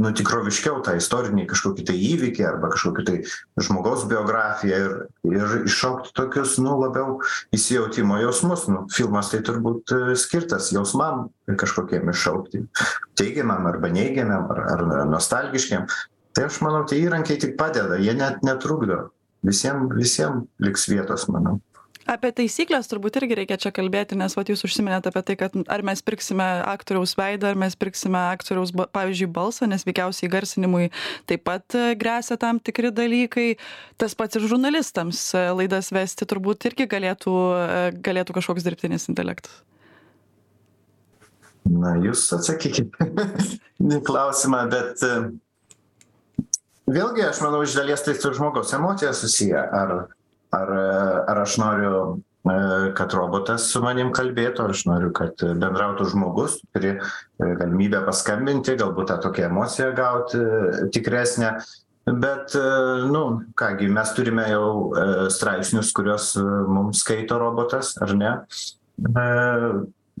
nu 0.00 0.12
tikroviškiau 0.16 0.80
tą 0.86 0.94
istorinį 0.96 1.44
kažkokį 1.50 1.84
tai 1.90 1.96
įvykį 2.00 2.44
arba 2.48 2.70
kažkokį 2.72 3.04
tai 3.08 3.16
žmogaus 3.60 4.06
biografiją 4.08 4.78
ir, 4.84 4.94
ir 5.28 5.56
iššaukti 5.68 6.14
tokius, 6.16 6.56
nu, 6.64 6.78
labiau 6.80 7.18
įsijautimo 7.54 8.20
jausmus. 8.22 8.66
Nu, 8.72 8.86
filmas 8.92 9.32
tai 9.32 9.42
turbūt 9.44 9.92
e, 9.92 10.00
skirtas 10.18 10.70
jausmam 10.72 11.26
kažkokiem 11.46 12.08
iššaukti, 12.12 12.64
teigiamam 13.20 13.68
arba 13.68 13.92
neigiamam 13.92 14.48
ar, 14.54 14.62
ar 14.76 14.86
nostalgiškiam. 15.10 15.88
Tai 16.32 16.46
aš 16.48 16.62
manau, 16.64 16.86
tie 16.88 17.02
įrankiai 17.02 17.40
tik 17.42 17.58
padeda, 17.60 18.00
jie 18.00 18.16
net 18.16 18.40
netrukdo 18.46 19.10
visiem 19.42 19.88
visiem 19.92 20.46
liks 20.62 20.88
vietos 20.88 21.26
manau 21.28 21.58
apie 22.10 22.32
taisykles 22.34 22.88
turbūt 22.90 23.16
irgi 23.20 23.36
reikia 23.42 23.58
čia 23.60 23.72
kalbėti 23.74 24.16
nes 24.18 24.34
vat 24.36 24.50
jūs 24.50 24.64
užsiminėt 24.66 25.06
apie 25.08 25.22
tai 25.26 25.36
kad 25.40 25.54
ar 25.70 25.84
mes 25.86 26.02
pirksime 26.04 26.46
aktoriaus 26.66 27.14
veidą 27.18 27.52
ar 27.52 27.58
mes 27.58 27.76
pirksime 27.78 28.18
aktoriaus 28.32 28.72
pavyzdžiui 28.74 29.30
balsą 29.32 29.68
nes 29.70 29.86
veikiausiai 29.86 30.28
įgarsinimui 30.28 30.90
taip 31.30 31.44
pat 31.46 31.76
e, 31.78 31.92
gresia 31.98 32.38
tam 32.40 32.60
tikri 32.62 32.92
dalykai. 32.94 33.48
Tas 34.00 34.16
pats 34.18 34.38
ir 34.38 34.46
žurnalistams 34.50 35.20
e, 35.36 35.44
laidas 35.54 35.92
vesti 35.94 36.28
turbūt 36.28 36.68
irgi 36.70 36.88
galėtų 36.90 37.34
e, 37.34 37.82
galėtų 38.02 38.38
kažkoks 38.38 38.66
dirbtinis 38.66 39.08
intelektas. 39.12 39.62
Na 41.68 41.94
jūs 42.02 42.24
atsakykit 42.34 42.96
į 43.94 44.00
klausimą 44.06 44.64
bet 44.72 45.04
vėlgi 46.90 47.28
aš 47.28 47.44
manau 47.44 47.62
iš 47.62 47.76
dalies 47.78 48.02
tai 48.02 48.16
su 48.18 48.34
žmogaus 48.34 48.74
emocija 48.74 49.14
susiję. 49.14 49.62
Ar 49.62 49.94
ar 50.52 50.72
ar 51.28 51.42
aš 51.42 51.56
noriu 51.62 51.94
e, 52.12 52.56
kad 52.98 53.14
robotas 53.16 53.70
su 53.72 53.82
manim 53.84 54.12
kalbėtų 54.14 54.68
aš 54.72 54.84
noriu 54.90 55.12
kad 55.16 55.40
bendrautų 55.40 56.10
žmogus 56.12 56.58
turi 56.72 56.96
galimybę 57.40 58.02
paskambinti 58.06 58.76
galbūt 58.80 59.12
tą 59.12 59.20
tokią 59.28 59.48
emociją 59.50 59.92
gauti 59.96 60.42
tikresnę. 60.94 61.54
Bet 62.06 62.56
e, 62.58 62.66
nu 63.08 63.24
ką 63.58 63.72
gi 63.78 63.88
mes 63.88 64.14
turime 64.16 64.48
jau 64.50 64.68
e, 64.92 65.08
straipsnius 65.30 65.92
kuriuos 65.96 66.34
mums 66.68 67.04
skaito 67.04 67.38
robotas 67.40 67.94
ar 68.02 68.16
ne? 68.18 68.32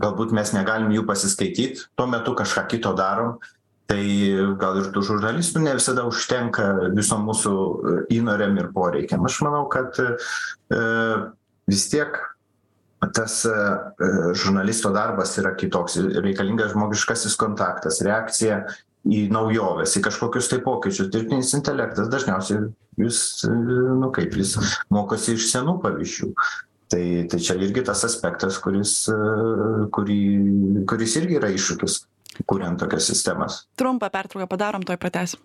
Galbūt 0.02 0.32
mes 0.34 0.54
negalim 0.56 0.94
jų 0.94 1.02
pasiskaityt 1.06 1.82
tuo 1.98 2.06
metu 2.08 2.32
kažką 2.38 2.64
kito 2.70 2.94
darom 2.96 3.36
tai 3.90 4.02
gal 4.60 4.78
ir 4.80 4.90
tų 4.94 5.02
žurnalistų 5.06 5.62
ne 5.64 5.74
visada 5.76 6.04
užtenka 6.08 6.68
visom 6.96 7.26
mūsų 7.28 7.54
e, 7.54 7.96
įnoriam 8.18 8.56
ir 8.60 8.70
poreikiam. 8.74 9.24
Aš 9.28 9.40
manau 9.44 9.64
kad 9.72 9.98
e, 10.02 10.12
vis 11.70 11.88
tiek 11.92 12.16
tas 13.16 13.40
e, 13.48 13.56
žurnalisto 14.38 14.92
darbas 14.94 15.34
yra 15.42 15.54
kitoks. 15.58 15.98
Reikalingas 16.22 16.72
žmogiškasis 16.76 17.36
kontaktas 17.40 18.00
reakcija 18.06 18.62
į 19.02 19.24
naujoves 19.34 19.96
į 19.98 20.04
kažkokius 20.06 20.52
tai 20.52 20.60
pokyčius. 20.64 21.10
Dirbtinis 21.12 21.52
intelektas 21.58 22.10
dažniausiai 22.12 22.68
jis 23.02 23.22
nu 23.48 24.12
kaip 24.14 24.36
jis 24.38 24.54
mokosi 24.94 25.34
iš 25.36 25.50
senų 25.50 25.80
pavyzdžių. 25.82 26.30
Tai 26.92 27.04
tai 27.32 27.38
čia 27.40 27.56
irgi 27.56 27.82
tas 27.88 28.04
aspektas 28.04 28.58
kuris 28.62 28.94
kurį 29.96 30.22
kuris 30.86 31.14
irgi 31.18 31.38
yra 31.40 31.48
iššūkis 31.56 32.02
kuriant 32.46 32.80
tokias 32.80 33.08
sistemas. 33.10 33.64
Trumpą 33.76 34.10
pertrauką 34.12 34.48
padarom 34.50 34.86
tuoj 34.86 35.00
pratęsim. 35.00 35.40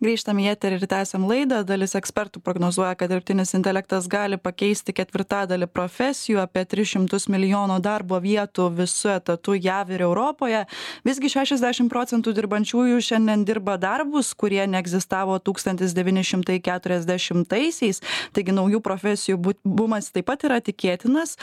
Grįžtam 0.00 0.38
į 0.40 0.46
eterį 0.54 0.78
ir 0.78 0.84
tęsiam 0.88 1.26
laidą. 1.28 1.58
Dalis 1.68 1.92
ekspertų 1.98 2.40
prognozuoja 2.40 2.94
kad 2.96 3.10
dirbtinis 3.12 3.50
intelektas 3.58 4.06
gali 4.08 4.38
pakeisti 4.40 4.94
ketvirtadalį 4.96 5.66
profesijų 5.68 6.40
apie 6.40 6.62
tris 6.64 6.94
šimtus 6.94 7.28
milijonų 7.28 7.76
darbo 7.84 8.16
vietų 8.24 8.70
visu 8.78 9.10
etatu 9.12 9.58
jav 9.60 9.92
ir 9.92 10.06
europoje. 10.06 10.62
Visgi 11.04 11.28
šešiasdešim 11.34 11.92
procentų 11.92 12.32
dirbančiųjų 12.38 12.96
šiandien 13.10 13.44
dirba 13.44 13.76
darbus 13.76 14.32
kurie 14.32 14.64
neegzistavo 14.72 15.36
tūkstantis 15.44 15.92
devyni 15.92 16.24
šimtai 16.24 16.62
keturiasdešimtaisiais. 16.64 18.00
Taigi 18.32 18.56
naujų 18.56 18.80
profesijų 18.80 19.36
bumas 19.68 20.08
taip 20.16 20.32
pat 20.32 20.48
yra 20.48 20.62
tikėtinas 20.64 21.36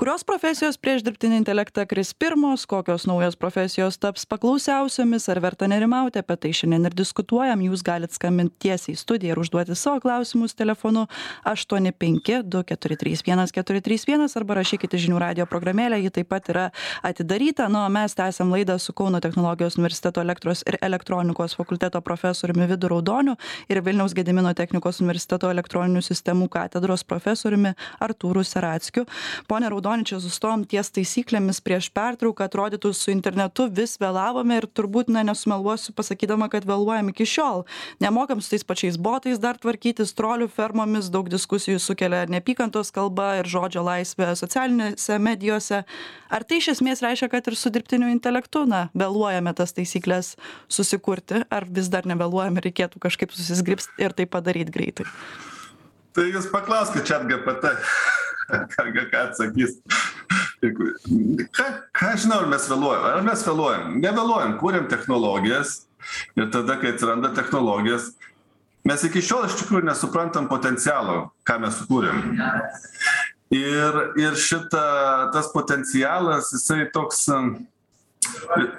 kurios 0.00 0.22
profesijos 0.24 0.78
prieš 0.80 1.02
dirbtinį 1.04 1.42
intelektą 1.42 1.82
kris 1.84 2.14
pirmos 2.16 2.62
kokios 2.64 3.02
naujos 3.04 3.34
profesijos 3.36 3.98
taps 4.00 4.22
paklausiausiomis 4.24 5.26
ar 5.28 5.40
verta 5.44 5.66
nerimauti 5.68 6.22
apie 6.22 6.38
tai 6.40 6.52
šiandien 6.56 6.88
ir 6.88 6.94
diskutuojam. 6.96 7.60
Jūs 7.66 7.82
galit 7.84 8.16
skambint 8.16 8.54
tiesiai 8.64 8.94
į 8.94 8.96
studiją 8.96 9.34
ir 9.34 9.40
užduoti 9.42 9.76
savo 9.76 10.00
klausimus 10.00 10.56
telefonu 10.56 11.02
aštuoni 11.44 11.92
penki 11.92 12.38
du 12.40 12.62
keturi 12.64 12.96
trys 13.02 13.20
vienas 13.26 13.52
keturi 13.52 13.82
trys 13.84 14.06
vienas 14.08 14.38
arba 14.40 14.56
rašykit 14.62 14.96
į 14.96 15.02
žinių 15.02 15.20
radijo 15.20 15.46
programėlę 15.50 16.00
ji 16.00 16.14
taip 16.16 16.30
pat 16.32 16.48
yra 16.48 16.64
atidaryta. 17.04 17.68
Na 17.68 17.84
o 17.84 17.92
mes 17.92 18.16
tęsiam 18.16 18.56
laidą 18.56 18.78
su 18.80 18.96
kauno 18.96 19.20
technologijos 19.20 19.76
universiteto 19.76 20.24
elektros 20.24 20.64
ir 20.64 20.80
elektronikos 20.80 21.58
fakulteto 21.60 22.00
profesoriumi 22.00 22.70
vidu 22.72 22.88
raudoniu 22.94 23.36
ir 23.68 23.84
vilniaus 23.84 24.16
gedimino 24.16 24.56
technikos 24.56 25.04
universiteto 25.04 25.52
elektroninių 25.52 26.00
sistemų 26.08 26.48
katedros 26.48 27.04
profesoriumi 27.04 27.76
artūru 28.00 28.48
serackiu 28.48 29.04
pone 29.44 29.68
raudoni 29.68 29.89
raudoni 29.90 30.06
čia 30.06 30.20
sustojom 30.20 30.64
ties 30.64 30.90
taisyklėmis 30.94 31.60
prieš 31.60 31.90
pertrauką 31.90 32.46
atrodytų 32.46 32.92
su 32.94 33.10
internetu 33.10 33.68
vis 33.68 33.98
vėlavome 33.98 34.60
ir 34.60 34.66
turbūt 34.66 35.10
na 35.10 35.22
nesumeluosiu 35.22 35.92
pasakydama 35.92 36.48
kad 36.48 36.64
vėluojam 36.64 37.10
iki 37.10 37.26
šiol. 37.26 37.66
Nemokam 38.00 38.40
su 38.40 38.50
tais 38.50 38.64
pačiais 38.64 38.96
botais 38.96 39.38
dar 39.38 39.58
tvarkytis 39.58 40.14
trolių 40.14 40.48
fermomis 40.48 41.10
daug 41.10 41.28
diskusijų 41.28 41.80
sukelia 41.80 42.26
neapykantos 42.30 42.92
kalba 42.92 43.40
ir 43.40 43.46
žodžio 43.46 43.82
laisvė 43.82 44.34
socialinėse 44.36 45.18
medijose 45.18 45.82
ar 46.30 46.44
tai 46.44 46.60
iš 46.60 46.76
esmės 46.76 47.02
reiškia 47.02 47.30
kad 47.30 47.46
ir 47.46 47.56
su 47.56 47.70
dirbtiniu 47.70 48.10
intelektu 48.10 48.66
na 48.66 48.88
vėluojame 48.94 49.54
tas 49.54 49.74
taisykles 49.74 50.36
susikurti 50.68 51.44
ar 51.50 51.66
vis 51.66 51.90
dar 51.90 52.06
nevėluojam 52.06 52.56
ir 52.58 52.70
reikėtų 52.70 53.02
kažkaip 53.02 53.34
susizgribst 53.34 53.90
ir 53.98 54.14
tai 54.14 54.26
padaryt 54.26 54.70
greitai? 54.70 55.08
Tai 56.14 56.24
jūs 56.26 56.48
paklauskit 56.50 57.06
chat 57.06 57.26
gpt 57.26 57.74
ką, 58.74 58.86
ką 59.10 59.22
atsakys. 59.26 59.78
Ką, 60.60 61.66
ką 61.96 62.10
žinau, 62.20 62.42
ar 62.42 62.50
mes 62.50 62.66
vėluojam? 62.68 63.06
Ar 63.10 63.22
mes 63.24 63.44
vėluojam? 63.46 63.94
Nevėluojam, 64.02 64.58
kūrėm 64.60 64.90
technologijas 64.92 65.78
ir 66.36 66.50
tada, 66.52 66.76
kai 66.80 66.94
atsiranda 66.94 67.32
technologijas, 67.36 68.10
mes 68.88 69.04
iki 69.08 69.22
šiol 69.24 69.46
iš 69.48 69.58
tikrųjų 69.60 69.88
nesuprantam 69.88 70.48
potencialo, 70.50 71.30
ką 71.48 71.58
mes 71.64 71.80
sukūrėm. 71.80 72.40
Ir, 73.56 73.98
ir 74.20 74.36
šita, 74.38 74.84
tas 75.34 75.50
potencialas, 75.54 76.52
jisai 76.54 76.84
toks, 76.94 77.26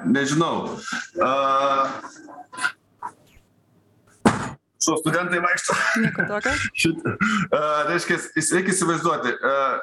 nežinau, 0.07 0.77
uh, 1.19 1.91
su 4.81 4.97
studentai 4.99 5.39
vaikšto. 5.43 5.75
Šitą. 6.81 7.15
Uh, 7.15 7.87
reiškia, 7.91 8.17
reikia 8.55 8.73
įsivaizduoti, 8.73 9.33
uh, 9.37 9.77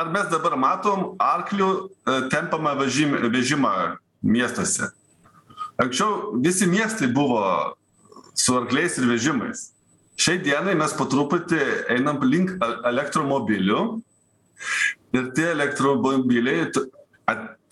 ar 0.00 0.10
mes 0.14 0.30
dabar 0.32 0.56
matom 0.60 1.12
arklių 1.20 1.70
uh, 1.74 2.26
tempamą 2.32 2.74
vežimą, 2.80 3.28
vežimą 3.34 3.74
miestuose. 4.24 4.88
Anksčiau 5.80 6.34
visi 6.40 6.68
miestai 6.70 7.10
buvo 7.12 7.44
su 8.34 8.56
arkliais 8.56 8.96
ir 8.98 9.08
vežimais. 9.10 9.68
Šiai 10.16 10.38
dienai 10.42 10.76
mes 10.78 10.92
po 10.94 11.08
truputį 11.10 11.60
einam 11.90 12.20
link 12.22 12.54
elektromobilių 12.86 13.80
ir 15.14 15.30
tie 15.34 15.48
elektromobiliai 15.50 16.68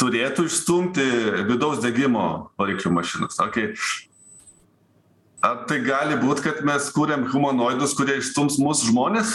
turėtų 0.02 0.48
išstumti 0.50 1.04
vidaus 1.46 1.78
degimo 1.84 2.50
variklių 2.58 2.96
mašinas. 2.98 3.38
Okay. 3.46 3.76
Ar 5.42 5.64
tai 5.66 5.80
gali 5.82 6.16
būti, 6.22 6.44
kad 6.44 6.60
mes 6.66 6.88
kūrėm 6.94 7.26
humanoidus, 7.32 7.96
kurie 7.98 8.20
išstums 8.20 8.60
mūsų 8.62 8.92
žmonės? 8.92 9.34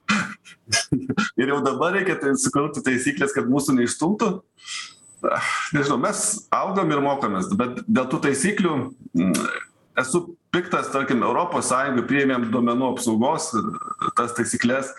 ir 1.40 1.52
jau 1.52 1.60
dabar 1.64 1.98
reikia 1.98 2.16
tai 2.20 2.32
sukurti 2.40 2.82
taisyklės, 2.86 3.34
kad 3.36 3.50
mūsų 3.50 3.76
neišstumtų? 3.76 4.30
Nežinau, 5.76 5.98
mes 6.00 6.22
augam 6.54 6.92
ir 6.94 7.02
mokomės, 7.04 7.50
bet 7.60 7.82
dėl 7.84 8.08
tų 8.08 8.22
taisyklių 8.24 8.76
esu 10.00 10.22
piktas, 10.54 10.88
tarkim, 10.94 11.22
Europos 11.26 11.68
Sąjungai 11.70 12.06
priėmėm 12.08 12.48
duomenų 12.52 12.94
apsaugos 12.94 13.50
tas 14.18 14.34
taisyklės 14.38 14.90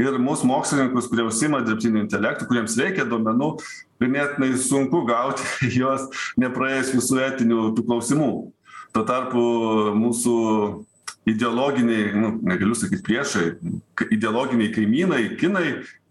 ir 0.00 0.16
mūsų 0.22 0.48
mokslininkus, 0.48 1.10
kurie 1.10 1.26
užsima 1.28 1.60
dirbtiniu 1.66 2.02
intelektu, 2.02 2.48
kuriems 2.48 2.76
reikia 2.80 3.06
duomenų, 3.08 3.52
ganėtinai 4.02 4.54
sunku 4.60 5.04
gauti 5.08 5.44
juos 5.78 6.08
nepraėjus 6.40 6.94
visų 6.96 7.20
etinių 7.28 7.72
tų 7.76 7.86
klausimų. 7.86 8.32
Tuo 8.96 9.02
tarpu 9.04 9.40
mūsų 9.92 10.36
ideologiniai, 11.28 12.14
nu, 12.16 12.30
negaliu 12.46 12.76
sakyti 12.78 13.04
priešai, 13.04 13.50
ideologiniai 14.14 14.70
kaimynai, 14.72 15.22
kinai 15.36 15.66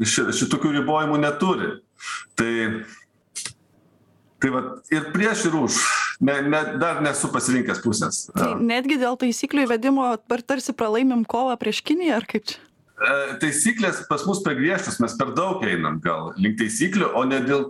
šitokių 0.06 0.76
ribojimų 0.76 1.18
neturi. 1.24 1.72
Tai, 2.38 2.52
tai 4.44 4.52
va, 4.54 4.62
ir 4.94 5.10
prieš 5.16 5.48
ir 5.50 5.58
už 5.64 5.80
ne, 6.20 6.38
ne, 6.46 6.62
dar 6.82 7.02
nesu 7.02 7.32
pasirinkęs 7.34 7.82
pusės. 7.82 8.22
Tai 8.36 8.54
netgi 8.62 9.00
dėl 9.02 9.18
taisyklių 9.24 9.66
įvedimo 9.66 10.12
tarsi 10.46 10.76
pralaimim 10.78 11.26
kovą 11.26 11.58
prieš 11.58 11.82
Kiniją, 11.88 12.20
ar 12.22 12.30
kaip 12.30 12.52
čia? 12.52 12.62
E, 12.96 13.16
taisyklės 13.42 14.06
pas 14.08 14.22
mus 14.24 14.40
per 14.44 14.56
griežtas, 14.56 15.02
mes 15.04 15.16
per 15.20 15.34
daug 15.36 15.64
einam 15.68 15.98
gal 16.04 16.30
link 16.40 16.56
taisyklių, 16.62 17.10
o 17.20 17.26
ne 17.28 17.42
dėl 17.44 17.66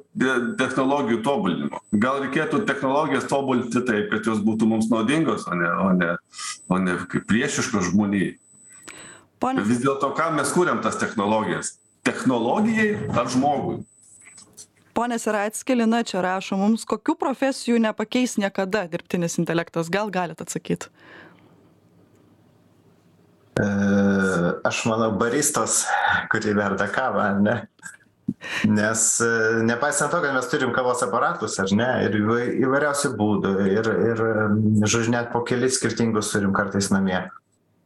technologijų 0.60 1.24
tobulinimo. 1.26 1.82
Gal 1.98 2.22
reikėtų 2.28 2.62
technologijas 2.70 3.26
tobulinti 3.32 3.82
taip, 3.88 4.12
kad 4.14 4.30
jos 4.30 4.44
būtų 4.46 4.70
mums 4.70 4.92
naudingos, 4.94 5.48
o 5.50 5.58
ne, 5.58 5.72
o 5.82 5.90
ne, 5.98 6.12
o 6.70 6.80
ne 6.82 7.00
kaip 7.10 7.26
priešiškos 7.32 7.90
žmoniai. 7.90 8.36
Pone... 9.42 9.66
Vis 9.66 9.82
dėlto, 9.82 10.14
ką 10.14 10.30
mes 10.38 10.54
kūrėm 10.54 10.86
tas 10.86 11.02
technologijas? 11.02 11.76
Technologijai 12.06 12.94
ar 13.18 13.34
žmogui? 13.34 13.82
pone 14.96 15.18
serackį 15.20 15.76
lina 15.82 16.02
čia 16.08 16.22
rašo 16.24 16.58
mums 16.60 16.86
kokių 16.88 17.18
profesijų 17.20 17.82
nepakeis 17.84 18.38
niekada 18.40 18.86
dirbtinis 18.92 19.36
intelektas 19.42 19.92
gal 19.92 20.12
galit 20.14 20.40
atsakyt 20.40 20.88
e, 20.88 20.90
aš 23.56 24.82
manau 24.90 25.14
baristos 25.20 25.86
kuri 26.32 26.56
verda 26.58 26.90
kavą 26.92 27.30
ne? 27.44 27.62
Nes 28.66 29.22
e, 29.22 29.64
nepaisant 29.64 30.12
to 30.12 30.20
kad 30.22 30.34
mes 30.34 30.48
turim 30.50 30.74
kavos 30.74 31.04
aparatus 31.06 31.58
ar 31.62 31.72
ne 31.78 31.90
ir 32.08 32.18
įvairiausių 32.66 33.12
būdų 33.20 33.54
ir 33.70 33.90
ir 33.94 34.22
žodžiu 34.84 35.14
net 35.14 35.32
po 35.34 35.44
kelis 35.46 35.78
skirtingus 35.80 36.32
turim 36.34 36.54
kartais 36.56 36.90
namie. 36.94 37.22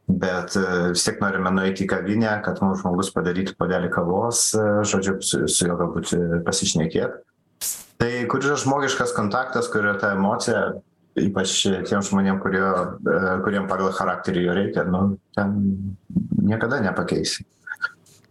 Bet 0.10 0.56
e, 0.58 0.66
vis 0.96 1.06
tiek 1.06 1.20
norime 1.22 1.52
nueiti 1.54 1.86
į 1.86 1.90
kavinę 1.92 2.38
kad 2.46 2.64
mums 2.64 2.82
žmogus 2.82 3.12
padarytų 3.16 3.58
puodelį 3.60 3.92
kavos 3.94 4.48
e, 4.58 4.68
žodžiu 4.90 5.20
su 5.22 5.44
su 5.48 5.68
juo 5.68 5.78
galbūt 5.80 6.14
e, 6.16 6.22
pasišnekėt. 6.48 7.20
Tai 8.00 8.12
kur 8.32 8.46
yra 8.46 8.56
žmogiškas 8.60 9.12
kontaktas 9.14 9.68
kur 9.72 9.84
yra 9.84 9.98
ta 10.00 10.14
emocija 10.16 10.70
ypač 11.28 11.54
tiem 11.90 12.04
žmonėm 12.06 12.40
kurie 12.44 12.66
kuriem 13.46 13.68
pagal 13.70 13.94
charakterį 13.96 14.46
jo 14.48 14.58
reikia 14.58 14.86
nu 14.88 15.04
ten 15.36 15.56
niekada 16.40 16.82
nepakeisi 16.84 17.46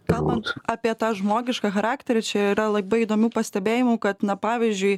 kalbant 0.09 0.51
apie 0.69 0.91
tą 0.97 1.11
žmogišką 1.17 1.71
charakterį 1.73 2.21
čia 2.25 2.41
yra 2.53 2.67
labai 2.73 3.03
įdomių 3.05 3.29
pastebėjimų 3.33 3.95
kad 4.03 4.25
na 4.25 4.35
pavyzdžiui 4.39 4.97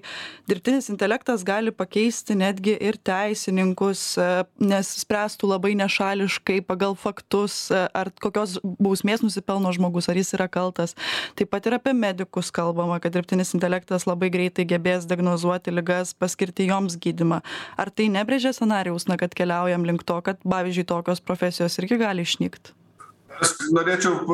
dirbtinis 0.50 0.90
intelektas 0.94 1.46
gali 1.48 1.74
pakeisti 1.76 2.38
netgi 2.40 2.76
ir 2.80 2.98
teisininkus 2.98 4.04
e, 4.18 4.30
nes 4.64 4.92
spręstų 5.04 5.52
labai 5.54 5.74
nešališkai 5.80 6.62
pagal 6.68 6.96
faktus 7.00 7.70
e, 7.72 7.84
ar 7.98 8.12
kokios 8.24 8.58
bausmės 8.64 9.24
nusipelno 9.26 9.74
žmogus 9.76 10.10
ar 10.12 10.20
jis 10.20 10.34
yra 10.38 10.48
kaltas. 10.52 10.96
Taip 11.40 11.52
pat 11.54 11.68
ir 11.68 11.78
apie 11.78 11.94
medikus 11.98 12.52
kalbama 12.54 13.00
kad 13.04 13.16
dirbtinis 13.16 13.56
intelektas 13.58 14.08
labai 14.10 14.32
greitai 14.34 14.68
gebės 14.70 15.08
diagnozuoti 15.10 15.74
ligas 15.76 16.16
paskirti 16.18 16.70
joms 16.72 16.98
gydymą 17.02 17.42
ar 17.78 17.94
tai 17.94 18.10
nebrėžia 18.14 18.56
scenarijaus 18.56 19.10
na 19.12 19.20
kad 19.22 19.36
keliaujam 19.38 19.88
link 19.88 20.06
to 20.08 20.20
kad 20.26 20.42
pavyzdžiui 20.46 20.88
tokios 20.94 21.24
profesijos 21.24 21.80
irgi 21.82 22.00
gali 22.02 22.28
išnykt 22.28 22.76
aš 23.42 23.54
norėčiau 23.76 24.26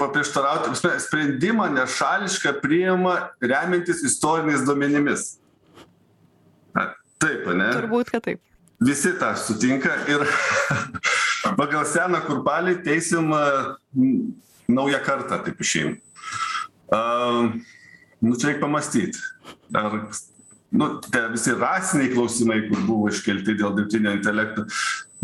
paprieštarauti 0.00 0.74
sprendimą 1.04 1.68
nešališką 1.74 2.54
priima 2.62 3.14
remiantis 3.40 4.02
istoriniais 4.06 4.64
duomenimis. 4.66 5.30
Taip 7.18 7.48
ane? 7.50 7.72
Turbūt 7.74 8.12
kad 8.14 8.24
taip. 8.28 8.42
Visi 8.78 9.10
tą 9.18 9.32
sutinka 9.38 9.96
ir 10.10 10.22
pagal 11.60 11.82
seną 11.90 12.20
kurpalį 12.26 12.76
teisim 12.86 13.32
naują 14.68 15.00
kartą 15.04 15.40
taip 15.46 15.64
išeina. 15.64 15.96
Nu 18.22 18.34
čia 18.38 18.52
reik 18.52 18.62
pamąstyt 18.62 19.18
ar 19.74 20.00
nu 20.70 21.00
tie 21.00 21.28
visi 21.32 21.52
rasiniai 21.54 22.12
klausimai 22.12 22.62
kur 22.68 22.80
buvo 22.86 23.10
iškelti 23.12 23.56
dėl 23.56 23.76
dirbtinio 23.76 24.12
intelekto 24.16 24.66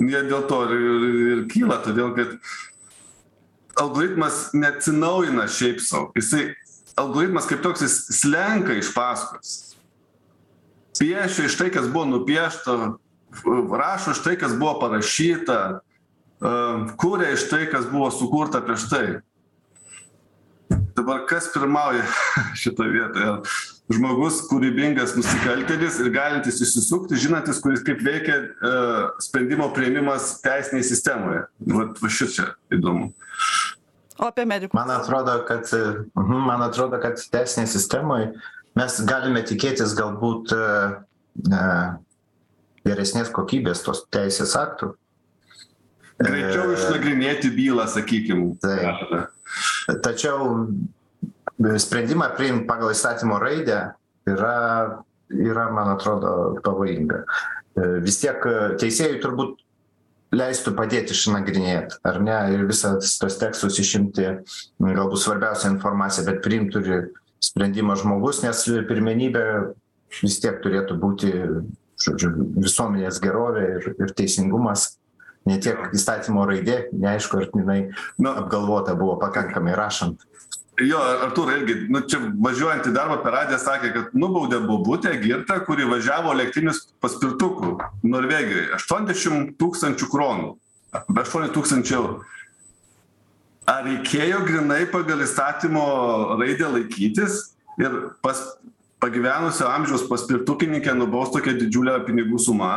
jie 0.01 0.23
dėl 0.31 0.47
to 0.49 0.61
ir 0.73 1.05
ir 1.09 1.43
kyla 1.53 1.81
todėl 1.85 2.15
kad 2.17 2.33
algoritmas 3.81 4.51
neatsinaujina 4.53 5.49
šiaip 5.49 5.81
sau. 5.83 6.11
Jisai 6.17 6.55
algoritmas 6.97 7.49
kaip 7.51 7.63
toks 7.63 7.83
jis 7.85 7.97
slenka 8.21 8.77
iš 8.79 8.93
paskos. 8.95 9.55
Piešia 10.99 11.49
iš 11.49 11.57
tai 11.59 11.71
kas 11.75 11.89
buvo 11.91 12.05
nupiešta 12.13 12.95
rašo 13.79 14.15
iš 14.15 14.23
tai 14.23 14.37
kas 14.39 14.55
buvo 14.59 14.79
parašyta 14.81 15.81
kuria 16.97 17.33
iš 17.33 17.49
tai 17.51 17.67
kas 17.71 17.87
buvo 17.91 18.11
sukurta 18.11 18.61
prieš 18.61 18.89
tai. 18.91 19.07
Dabar 20.95 21.27
kas 21.29 21.51
pirmauja 21.55 22.05
šitoj 22.63 22.89
vietoje 22.89 23.33
žmogus 23.93 24.41
kūrybingas 24.49 25.13
nusikaltėlis 25.19 25.99
ir 26.01 26.11
galintis 26.15 26.63
išsisukti 26.65 27.21
žinantis 27.21 27.61
kuris 27.65 27.85
kaip 27.85 28.01
veikia 28.05 28.39
sprendimo 29.23 29.69
priėmimas 29.77 30.39
teisinėj 30.45 30.87
sistemoje 30.89 31.45
vat 31.75 32.01
va 32.01 32.13
šičia 32.19 32.49
įdomu 32.73 33.11
o 34.21 34.31
apie 34.31 34.47
medikus 34.49 34.79
man 34.79 34.93
atrodo 34.95 35.37
kad 35.49 35.69
mhm, 35.75 36.45
man 36.49 36.65
atrodo 36.65 37.01
kad 37.03 37.21
teisinėj 37.35 37.73
sistemoj 37.75 38.31
mes 38.79 38.99
galime 39.07 39.43
tikėtis 39.47 39.95
galbūt 39.99 40.55
e, 40.55 41.63
geresnės 42.85 43.31
kokybės 43.35 43.85
tos 43.87 44.05
teisės 44.13 44.55
aktų. 44.59 44.93
Greičiau 46.23 46.69
e, 46.71 46.77
išnagrinėti 46.77 47.51
bylą, 47.55 47.87
sakykim. 47.91 48.45
Taip. 48.63 49.15
Tačiau 50.05 50.69
sprendimą 51.59 52.31
priimti 52.39 52.69
pagal 52.69 52.95
įstatymo 52.95 53.39
raidę 53.43 53.81
yra, 54.31 54.57
yra, 55.31 55.69
man 55.75 55.93
atrodo, 55.95 56.57
pavojinga. 56.65 57.25
E, 57.75 57.91
vis 58.05 58.19
tiek 58.23 58.43
teisėjai 58.81 59.21
turbūt 59.23 59.61
leistų 60.35 60.75
padėti 60.77 61.15
išnagrinėt 61.15 61.99
ar 62.07 62.21
ne 62.23 62.37
ir 62.55 62.65
visas 62.69 63.17
tuos 63.21 63.39
tekstus 63.41 63.79
išimti 63.83 64.27
galbūt 64.83 65.23
svarbiausią 65.23 65.75
informaciją 65.75 66.27
bet 66.29 66.43
priimt 66.45 66.75
turi 66.75 67.01
sprendimą 67.45 67.97
žmogus 68.01 68.43
nes 68.45 68.65
pirmenybė 68.89 69.45
vis 70.23 70.41
tiek 70.43 70.61
turėtų 70.65 70.99
būti 71.01 71.33
žodžiu 72.05 72.33
visuomenės 72.59 73.21
gerovė 73.23 73.65
ir 73.79 73.91
ir 73.95 74.15
teisingumas 74.19 74.95
ne 75.49 75.59
tiek 75.63 75.91
įstatymo 75.95 76.47
raidė 76.49 76.85
neaišku 76.93 77.41
ar 77.41 77.51
jinai 77.53 77.81
nu 78.19 78.33
apgalvota 78.33 78.97
buvo 78.99 79.19
pakankamai 79.23 79.77
rašant 79.79 80.25
jo 80.83 80.99
artūrai 80.99 81.61
irgi 81.61 81.77
nu 81.93 82.01
čia 82.09 82.19
važiuojant 82.43 82.89
į 82.89 82.93
darbą 82.97 83.21
per 83.23 83.37
radiją 83.37 83.61
sakė 83.63 83.93
kad 83.95 84.17
nubaudė 84.19 84.59
bobutę 84.67 85.13
girtą 85.23 85.61
kuri 85.67 85.87
važiavo 85.87 86.33
elektriniu 86.35 86.75
paspirtuku 87.05 87.77
norvegijoj 88.03 88.73
aštuoniasdešim 88.79 89.55
tūkstančių 89.61 90.11
kronų. 90.11 90.55
Aštuoni 90.95 91.51
tūkstančiai 91.55 91.99
eurų. 91.99 92.19
Ar 93.71 93.87
reikėjo 93.87 94.43
grynai 94.45 94.85
pagal 94.93 95.23
įstatymo 95.25 95.85
raidę 96.41 96.69
laikytis 96.75 97.39
ir 97.81 97.95
pas 98.23 98.43
pagyvenusio 99.03 99.69
amžiaus 99.71 100.05
paspirtukininkę 100.11 100.95
nubaust 100.97 101.35
tokia 101.37 101.55
didžiule 101.59 101.97
pinigų 102.07 102.41
suma 102.43 102.75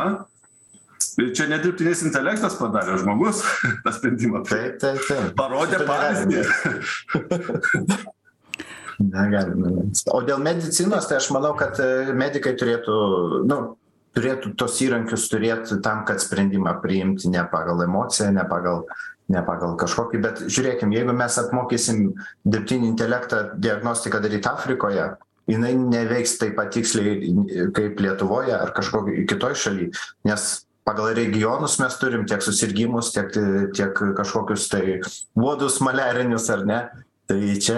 ir 1.22 1.32
čia 1.36 1.48
ne 1.50 1.58
dirbtinis 1.62 2.04
intelektas 2.06 2.58
padarė 2.60 2.98
žmogus 3.02 3.42
tą 3.84 3.94
sprendimą. 3.94 4.44
Taip 4.48 4.78
taip 4.82 5.02
taip. 5.08 5.34
Parodė 5.38 5.82
pavyzdį. 5.88 6.44
negalime. 8.98 9.90
O 10.12 10.22
dėl 10.26 10.40
medicinos 10.42 11.06
tai 11.08 11.20
aš 11.20 11.30
manau 11.34 11.54
kad 11.58 11.78
medikai 12.18 12.54
turėtų 12.58 12.96
nu 13.48 13.60
turėtų 14.18 14.54
tuos 14.58 14.80
įrankius 14.82 15.28
turėt 15.30 15.70
tam 15.84 16.02
kad 16.08 16.22
sprendimą 16.22 16.78
priimti 16.82 17.30
ne 17.30 17.44
pagal 17.52 17.84
emociją 17.86 18.32
ne 18.34 18.44
pagal 18.48 18.84
ne 19.28 19.42
pagal 19.44 19.76
kažkokį. 19.78 20.20
Bet 20.24 20.44
žiūrėkim 20.48 20.92
jeigu 20.96 21.14
mes 21.14 21.38
apmokysim 21.40 22.12
dirbtinį 22.48 22.92
intelektą 22.94 23.42
diagnostiką 23.60 24.22
daryt 24.24 24.48
afrikoje 24.50 25.10
jinai 25.48 25.74
neveiks 25.80 26.36
taip 26.40 26.56
pat 26.58 26.72
tiksliai 26.74 27.70
kaip 27.76 28.00
lietuvoje 28.02 28.56
ar 28.56 28.72
kažkokioj 28.76 29.26
kitoj 29.28 29.54
šaly 29.56 29.90
nes 30.28 30.48
pagal 30.88 31.12
regionus 31.14 31.76
mes 31.82 31.98
turim 32.00 32.24
tiek 32.28 32.42
susirgimus 32.44 33.12
tiek 33.12 33.34
tiek 33.76 34.00
kažkokius 34.16 34.68
tai 34.72 35.00
uodus 35.36 35.82
maliarinius 35.84 36.48
ar 36.54 36.64
ne? 36.64 36.80
Tai 37.28 37.40
čia 37.60 37.76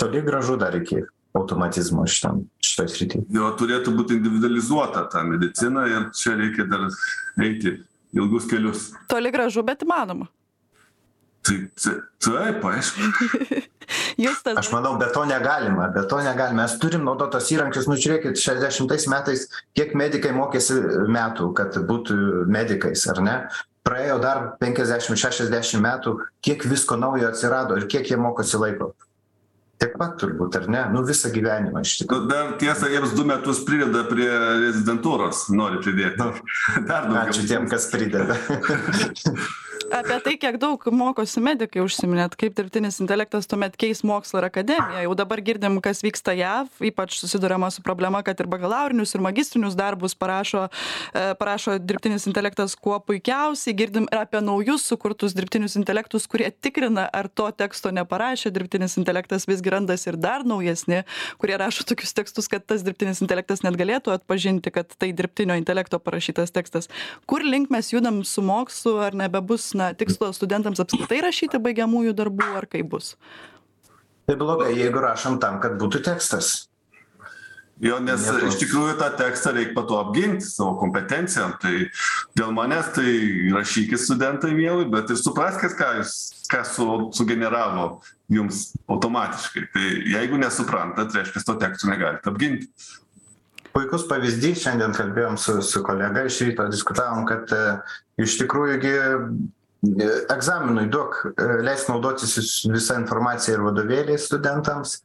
toli 0.00 0.22
gražu 0.24 0.56
dar 0.56 0.76
iki 0.78 1.02
automatizmo 1.36 2.06
šitam 2.08 2.40
šitoj 2.64 2.88
srity. 2.88 3.20
Jo 3.34 3.50
turėtų 3.60 3.92
būt 3.98 4.16
individualizuota 4.16 5.04
ta 5.12 5.26
medicina 5.28 5.84
ir 5.92 6.08
čia 6.16 6.38
reikia 6.40 6.64
dar 6.70 6.88
eiti 7.44 7.76
ilgus 8.16 8.48
kelius. 8.48 8.88
Toli 9.12 9.32
gražu 9.34 9.62
bet 9.66 9.84
įmanoma 9.84 10.30
tai 11.48 11.96
taip 12.22 12.70
aišku 12.72 13.08
Justas. 14.18 14.58
Aš 14.58 14.68
manau, 14.72 14.98
be 15.00 15.06
to 15.14 15.24
negalima, 15.24 15.88
be 15.94 16.02
to 16.08 16.18
negalima. 16.20 16.62
Mes 16.62 16.76
turim 16.82 17.06
naudoti 17.06 17.36
tos 17.36 17.48
įrankius, 17.54 17.88
nu 17.88 17.96
žiūrėkit, 17.96 18.36
60 18.36 19.08
metais 19.08 19.46
kiek 19.78 19.94
medikai 19.96 20.34
mokėsi 20.36 20.76
metų, 21.08 21.52
kad 21.56 21.78
būtų 21.88 22.18
medikais, 22.52 23.06
ar 23.08 23.22
ne? 23.24 23.36
Praėjo 23.88 24.18
dar 24.20 24.42
50-60 24.60 25.80
metų, 25.80 26.18
kiek 26.44 26.66
visko 26.68 26.98
naujo 27.00 27.30
atsirado 27.30 27.78
ir 27.78 27.86
kiek 27.88 28.10
jie 28.10 28.18
mokosi 28.20 28.60
laiko. 28.60 28.92
Tiek 29.78 29.94
pat 29.94 30.16
turbūt, 30.18 30.56
ar 30.58 30.66
ne? 30.66 30.82
Nu 30.90 31.04
visą 31.06 31.30
gyvenimą 31.30 31.84
iš 31.86 32.00
tikrųjų. 32.00 32.26
Dar 32.28 32.50
tiesa, 32.58 32.90
jiems 32.90 33.14
du 33.14 33.22
metus 33.28 33.62
prideda 33.64 34.02
prie 34.10 34.26
rezidentūros, 34.66 35.46
nori 35.54 35.78
pridėti. 35.84 36.18
Nu, 36.18 36.32
Dar 36.90 37.06
daugiau. 37.06 37.22
Ačiū 37.30 37.46
tiem, 37.46 37.70
kas 37.70 37.86
prideda. 37.94 38.36
apie 39.92 40.18
tai 40.24 40.34
kiek 40.36 40.56
daug 40.60 40.82
mokosi 40.92 41.40
medikai 41.42 41.80
užsiminėt 41.82 42.34
kaip 42.38 42.54
dirbtinis 42.56 42.98
intelektas 43.02 43.48
tuomet 43.48 43.76
keis 43.80 44.02
mokslą 44.06 44.42
ir 44.42 44.46
akademiją. 44.48 45.04
Jau 45.06 45.14
dabar 45.16 45.40
girdim 45.44 45.78
kas 45.84 46.02
vyksta 46.04 46.34
jav 46.36 46.68
ypač 46.84 47.16
susiduriama 47.20 47.70
su 47.72 47.82
problema 47.84 48.20
kad 48.26 48.40
ir 48.40 48.48
bakalaurinius 48.50 49.14
ir 49.14 49.24
magistrinius 49.24 49.76
darbus 49.78 50.14
parašo 50.18 50.66
e, 50.68 51.22
parašo 51.40 51.78
dirbtinis 51.80 52.28
intelektas 52.28 52.76
kuo 52.76 52.98
puikiausiai. 53.00 53.76
Girdim 53.78 54.08
ir 54.12 54.20
apie 54.20 54.42
naujus 54.44 54.84
sukurtus 54.90 55.36
dirbtinius 55.36 55.78
intelektus 55.80 56.28
kurie 56.28 56.50
tikrina 56.50 57.08
ar 57.12 57.28
to 57.28 57.48
teksto 57.50 57.92
neparašė 57.94 58.52
dirbtinis 58.52 58.98
intelektas. 59.00 59.48
Visgi 59.48 59.72
randasi 59.72 60.12
ir 60.12 60.20
dar 60.20 60.44
naujesni 60.44 61.04
kurie 61.40 61.56
rašo 61.60 61.86
tokius 61.88 62.12
tekstus 62.16 62.50
kad 62.52 62.66
tas 62.68 62.84
dirbtinis 62.84 63.22
intelektas 63.24 63.64
net 63.64 63.78
galėtų 63.80 64.12
atpažinti 64.18 64.72
kad 64.74 64.92
tai 64.98 65.14
dirbtinio 65.16 65.56
intelekto 65.58 66.00
parašytas 66.02 66.52
tekstas. 66.52 66.92
Kur 67.26 67.44
link 67.44 67.72
mes 67.72 67.92
judam 67.94 68.20
su 68.24 68.44
mokslu 68.44 68.98
ar 69.02 69.16
nebebus 69.16 69.72
na 69.78 69.92
tikslo 69.96 70.32
studentams 70.36 70.82
apskritai 70.84 71.22
rašyti 71.26 71.60
baigiamųjų 71.62 72.16
darbų 72.18 72.50
ar 72.62 72.68
kaip 72.70 72.90
bus 72.96 73.14
tai 74.28 74.36
blogai 74.40 74.74
jeigu 74.76 75.04
rašom 75.04 75.38
tam 75.42 75.62
kad 75.62 75.78
būtų 75.80 76.04
tekstas 76.10 76.68
Jo, 77.78 78.00
nes 78.02 78.24
iš 78.42 78.56
tikrųjų 78.58 78.96
tą 78.98 79.06
tekstą 79.20 79.52
reikia 79.54 79.74
pato 79.76 80.00
apginti 80.00 80.42
savo 80.42 80.72
kompetencijom. 80.80 81.52
Tai 81.62 81.74
dėl 82.38 82.50
manęs 82.54 82.90
tai 82.96 83.12
rašykit 83.54 84.02
studentai 84.02 84.50
mielai, 84.56 84.88
bet 84.90 85.12
ir 85.14 85.20
supraskit, 85.20 85.76
ką 85.78 85.92
jūs, 86.00 86.14
ką 86.50 86.64
su, 86.66 86.86
sugeneravo 87.14 88.00
jums 88.34 88.72
automatiškai. 88.90 89.68
Tai 89.74 89.90
jeigu 90.10 90.40
nesuprantat, 90.42 91.14
reiškia, 91.14 91.44
to 91.46 91.54
teksto 91.62 91.90
negalite 91.92 92.32
apginti. 92.32 92.66
Puikus 93.70 94.08
pavyzdys, 94.10 94.64
šiandien 94.64 94.96
kalbėjom 94.96 95.38
su, 95.38 95.60
su 95.62 95.84
kolega 95.86 96.24
iš 96.26 96.40
ryto, 96.48 96.66
diskutavom, 96.72 97.28
kad 97.28 97.52
e, 97.54 97.62
iš 98.24 98.40
tikrųjų 98.40 98.80
egzaminui 99.82 100.88
duok 100.90 101.20
e, 101.38 101.44
leisk 101.62 101.90
naudotis 101.90 102.34
visa 102.66 102.96
informacija 102.98 103.54
ir 103.54 103.62
vadovėliais 103.62 104.26
studentams 104.26 104.98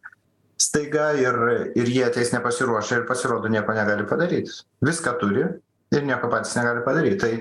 staiga 0.57 1.11
ir 1.19 1.37
ir 1.77 1.91
jie 1.91 2.03
ateis 2.07 2.33
nepasiruošę 2.33 3.01
ir 3.01 3.05
pasirodo 3.09 3.51
nieko 3.51 3.75
negali 3.77 4.07
padaryt. 4.09 4.49
Viską 4.81 5.13
turi 5.21 5.45
ir 5.93 6.03
nieko 6.07 6.29
patys 6.31 6.55
negali 6.57 6.81
padaryt. 6.85 7.19
Tai 7.21 7.33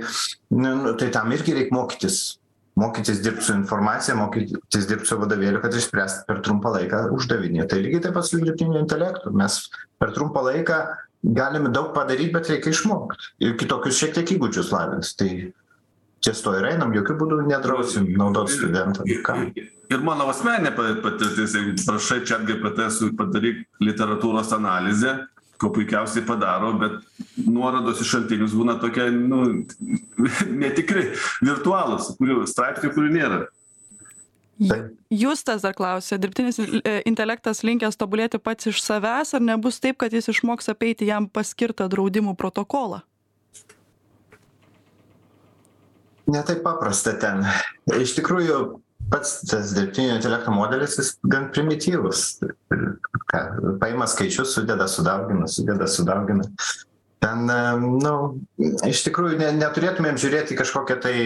nu 0.59 0.75
nu 0.83 0.95
tai 0.97 1.11
tam 1.11 1.33
irgi 1.33 1.55
reik 1.57 1.73
mokytis. 1.73 2.38
Mokytis 2.77 3.21
dirbt 3.21 3.42
su 3.45 3.53
informacija 3.53 4.16
mokytis 4.16 4.87
dirbt 4.88 5.07
su 5.07 5.16
vadovėliu 5.21 5.61
kad 5.61 5.75
išspręst 5.77 6.27
per 6.29 6.40
trumpą 6.45 6.73
laiką 6.77 7.07
uždavinį. 7.16 7.66
Tai 7.68 7.81
lygiai 7.85 8.05
taip 8.07 8.14
pat 8.16 8.29
su 8.29 8.40
dirbtiniu 8.40 8.81
intelektu. 8.81 9.33
Mes 9.33 9.59
per 10.01 10.12
trumpą 10.12 10.45
laiką 10.49 10.79
galime 11.23 11.73
daug 11.73 11.92
padaryt 11.97 12.33
bet 12.33 12.49
reikia 12.49 12.73
išmokt. 12.73 13.33
Ir 13.40 13.57
kitokius 13.61 14.01
šiek 14.01 14.16
tiek 14.16 14.37
įgūdžius 14.37 14.73
lavint. 14.73 15.12
Tai 15.16 15.31
ties 16.22 16.42
tuo 16.44 16.54
ir 16.58 16.68
einam 16.70 16.94
jokiu 16.94 17.16
būdu 17.20 17.42
nedrausim 17.48 18.08
naudot 18.18 18.50
studentam 18.52 19.08
kam 19.26 19.50
ir 19.56 20.04
mano 20.06 20.28
asmeninė 20.32 20.74
patirtis 20.76 21.56
jeigu 21.58 21.76
prašai 21.82 22.22
chat 22.28 22.46
gpt 22.48 22.88
su 22.94 23.12
padaryk 23.18 23.64
literatūros 23.82 24.54
analizę 24.56 25.18
ko 25.62 25.70
puikiausiai 25.70 26.26
padaro 26.26 26.72
bet 26.78 26.98
nuorodos 27.46 28.02
į 28.02 28.08
šaltinius 28.12 28.54
būna 28.58 28.78
tokie 28.82 29.08
nu 29.14 29.42
netikri 30.62 31.11
virtualūs 31.44 32.14
kurių 32.18 32.46
straipsnių 32.50 32.94
kurių 32.96 33.12
nėra. 33.18 33.42
Justas 35.11 35.64
dar 35.64 35.72
klausė, 35.74 36.18
dirbtinis 36.22 36.58
e, 36.61 36.98
intelektas 37.08 37.62
linkęs 37.66 37.98
tobulėti 37.98 38.38
pats 38.38 38.68
iš 38.70 38.82
savęs, 38.85 39.32
ar 39.35 39.42
nebus 39.42 39.80
taip, 39.82 39.96
kad 39.98 40.12
jis 40.14 40.28
išmoks 40.30 40.70
apeiti 40.70 41.08
jam 41.08 41.26
paskirtą 41.26 41.88
draudimų 41.90 42.37
protokolą? 42.38 43.00
Ne 46.33 46.42
taip 46.47 46.64
paprasta 46.64 47.14
ten. 47.21 47.45
Iš 48.01 48.16
tikrųjų 48.18 48.59
pats 49.12 49.40
tas 49.49 49.75
dirbtinio 49.77 50.16
intelekto 50.16 50.55
modelis 50.55 50.97
jis 50.99 51.16
gan 51.29 51.51
primityvus. 51.55 52.40
Ką 53.33 53.42
paima 53.83 54.09
skaičius 54.11 54.55
sudeda 54.57 54.88
sudaugina 54.88 55.49
sudeda 55.51 55.88
sudaugina. 55.90 56.47
Ten 57.23 57.47
nu 58.03 58.14
iš 58.88 59.05
tikrųjų 59.07 59.38
ne 59.38 59.51
neturėtumėm 59.61 60.18
žiūrėt 60.18 60.55
į 60.55 60.59
kažkokią 60.59 60.97
tai 61.05 61.16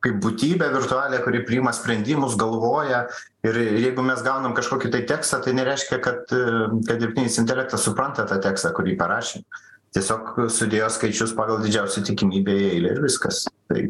kaip 0.00 0.20
būtybę 0.24 0.70
virtualią 0.72 1.18
kuri 1.24 1.42
priima 1.48 1.72
sprendimus 1.76 2.36
galvoja. 2.40 3.02
Ir 3.44 3.56
jeigu 3.56 4.04
mes 4.04 4.22
gaunam 4.24 4.54
kažkokį 4.56 4.92
tai 4.94 5.02
tekstą 5.08 5.42
tai 5.44 5.56
nereiškia 5.58 5.98
kad 6.04 6.22
kad 6.30 6.96
dirbtinis 7.02 7.40
intelektas 7.42 7.84
supranta 7.88 8.28
tą 8.30 8.40
tekstą 8.44 8.72
kurį 8.76 8.96
parašė. 9.00 9.42
Tiesiog 9.90 10.36
sudėjo 10.54 10.86
skaičius 10.94 11.32
pagal 11.34 11.64
didžiausią 11.64 12.04
tikimybę 12.06 12.54
į 12.54 12.66
eilę 12.76 12.92
ir 12.94 13.00
viskas. 13.02 13.42
Tai 13.66 13.80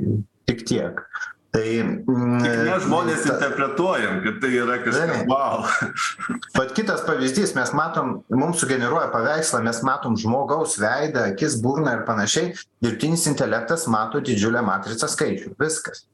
tik 0.51 0.67
tiek. 0.69 1.05
Tai, 1.51 1.67
mm, 1.83 2.43
Tik 2.45 2.61
mes 2.69 2.85
žmonės 2.85 3.25
ta, 3.25 3.33
interpretuojam, 3.35 4.21
kad 4.23 4.37
tai 4.39 4.51
yra 4.55 4.77
kažkas 4.85 5.25
wow. 5.27 5.65
Bet 6.59 6.77
kitas 6.77 7.03
pavyzdys, 7.03 7.57
mes 7.57 7.73
matom, 7.75 8.21
mums 8.31 8.63
sugeneruoja 8.63 9.09
paveikslą, 9.11 9.65
mes 9.67 9.81
matom 9.87 10.15
žmogaus 10.21 10.77
veidą, 10.79 11.27
akis, 11.33 11.59
burną 11.65 11.97
ir 11.99 12.05
panašiai. 12.07 12.53
Dirbtinis 12.87 13.27
intelektas 13.33 13.89
mato 13.91 14.23
didžiulę 14.23 14.63
matricą 14.63 15.11
skaičių. 15.11 15.57
Viskas. 15.59 16.05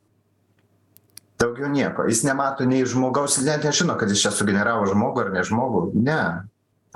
Daugiau 1.36 1.68
nieko. 1.68 2.08
Jis 2.08 2.24
nemato 2.24 2.64
nei 2.64 2.86
žmogaus, 2.88 3.36
net 3.44 3.68
nežino, 3.68 3.98
kad 4.00 4.08
jis 4.08 4.24
čia 4.24 4.32
sugeneravo 4.32 4.88
žmogų 4.88 5.26
ar 5.26 5.34
ne 5.36 5.44
žmogų. 5.44 5.82
Ne. 6.00 6.22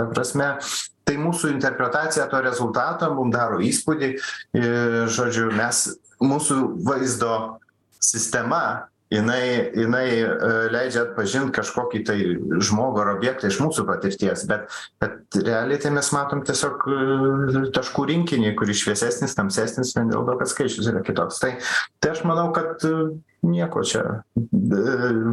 Ta 0.00 0.08
prasme, 0.08 0.54
tai 1.04 1.20
mūsų 1.20 1.52
interpretacija 1.52 2.24
to 2.32 2.40
rezultato 2.40 3.12
mums 3.12 3.36
daro 3.36 3.60
įspūdį. 3.60 4.14
Ir, 4.56 4.96
žodžiu, 5.12 5.50
mes 5.60 5.90
mūsų 6.20 6.60
vaizdo 6.84 7.60
sistema 8.00 8.88
jinai 9.10 9.70
jinai 9.74 10.06
leidžia 10.70 11.04
atpažint 11.08 11.50
kažkokį 11.54 12.02
tai 12.06 12.18
žmogų 12.62 13.02
ar 13.02 13.12
objektą 13.16 13.50
iš 13.50 13.58
mūsų 13.62 13.86
patirties 13.88 14.44
bet 14.50 14.70
bet 15.02 15.40
realiai 15.40 15.80
tai 15.82 15.90
mes 15.94 16.10
matom 16.14 16.44
tiesiog 16.46 16.86
taškų 17.74 18.06
rinkinį 18.12 18.54
kuris 18.58 18.84
šviesesnis 18.84 19.34
tamsesnis 19.38 19.96
vien 19.96 20.12
dėl 20.12 20.22
to 20.28 20.36
kad 20.40 20.52
skaičius 20.52 20.92
yra 20.92 21.02
kitoks. 21.06 21.40
Tai 21.42 21.56
tai 21.98 22.14
aš 22.14 22.22
manau 22.28 22.50
kad 22.54 22.84
nieko 23.46 23.82
čia 23.86 24.04